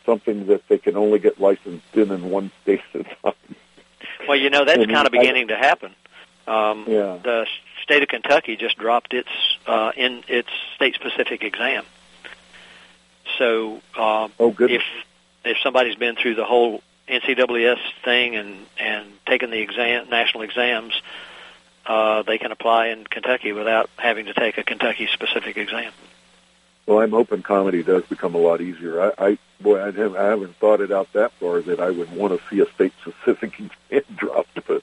[0.04, 3.56] something that they can only get licensed in in one state at a time.
[4.26, 5.94] Well, you know that's and kind of beginning I, to happen.
[6.48, 7.18] Um, yeah.
[7.22, 7.46] The
[7.84, 9.30] state of Kentucky just dropped its
[9.68, 11.84] uh, in its state-specific exam.
[13.38, 14.72] So, um, oh, good.
[14.72, 14.82] if
[15.44, 16.82] if somebody's been through the whole
[17.20, 21.00] NCEES thing and and taken the exam national exams,
[21.86, 25.92] uh, they can apply in Kentucky without having to take a Kentucky-specific exam.
[26.86, 29.00] Well, I'm hoping comity does become a lot easier.
[29.00, 32.10] I, I boy, I haven't, I haven't thought it out that far that I would
[32.12, 33.60] want to see a state-specific
[33.90, 34.54] exam dropped.
[34.66, 34.82] But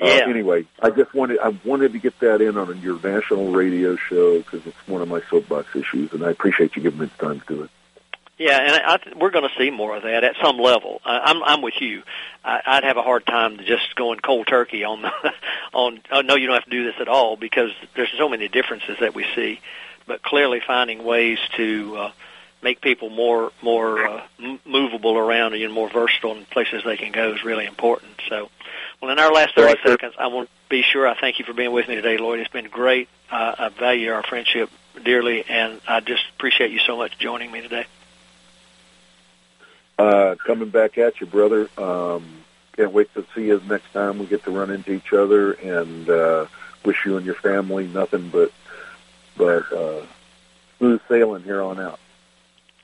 [0.00, 0.28] uh, yeah.
[0.28, 4.38] anyway, I just wanted I wanted to get that in on your national radio show
[4.38, 7.40] because it's one of my soapbox issues, and I appreciate you giving me the time
[7.40, 7.70] to do it.
[8.36, 11.00] Yeah, and I, I, we're going to see more of that at some level.
[11.04, 12.02] I, I'm, I'm with you.
[12.44, 15.12] I, I'd have a hard time just going cold turkey on the,
[15.72, 16.00] on.
[16.10, 18.96] Oh, no, you don't have to do this at all because there's so many differences
[19.00, 19.60] that we see.
[20.06, 22.12] But clearly, finding ways to uh,
[22.60, 27.12] make people more more uh, m- movable around and more versatile in places they can
[27.12, 28.12] go is really important.
[28.28, 28.50] So,
[29.00, 31.52] well, in our last 30 seconds, I want to be sure I thank you for
[31.54, 32.40] being with me today, Lloyd.
[32.40, 33.08] It's been great.
[33.30, 34.70] Uh, I value our friendship
[35.04, 37.86] dearly, and I just appreciate you so much joining me today.
[39.98, 41.68] Uh, coming back at you, brother.
[41.78, 42.24] Um,
[42.76, 46.08] can't wait to see you next time we get to run into each other, and
[46.08, 46.46] uh,
[46.84, 48.50] wish you and your family nothing but
[49.36, 50.04] but uh,
[50.78, 52.00] smooth sailing here on out.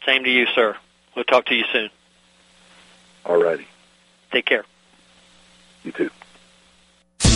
[0.07, 0.77] Same to you, sir.
[1.15, 1.89] We'll talk to you soon.
[3.25, 3.67] All righty.
[4.31, 4.65] Take care.
[5.83, 6.11] You too.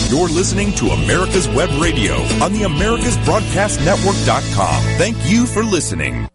[0.09, 4.83] You're listening to America's Web Radio on the AmericasBroadcastNetwork.com.
[4.97, 6.27] Thank you for listening.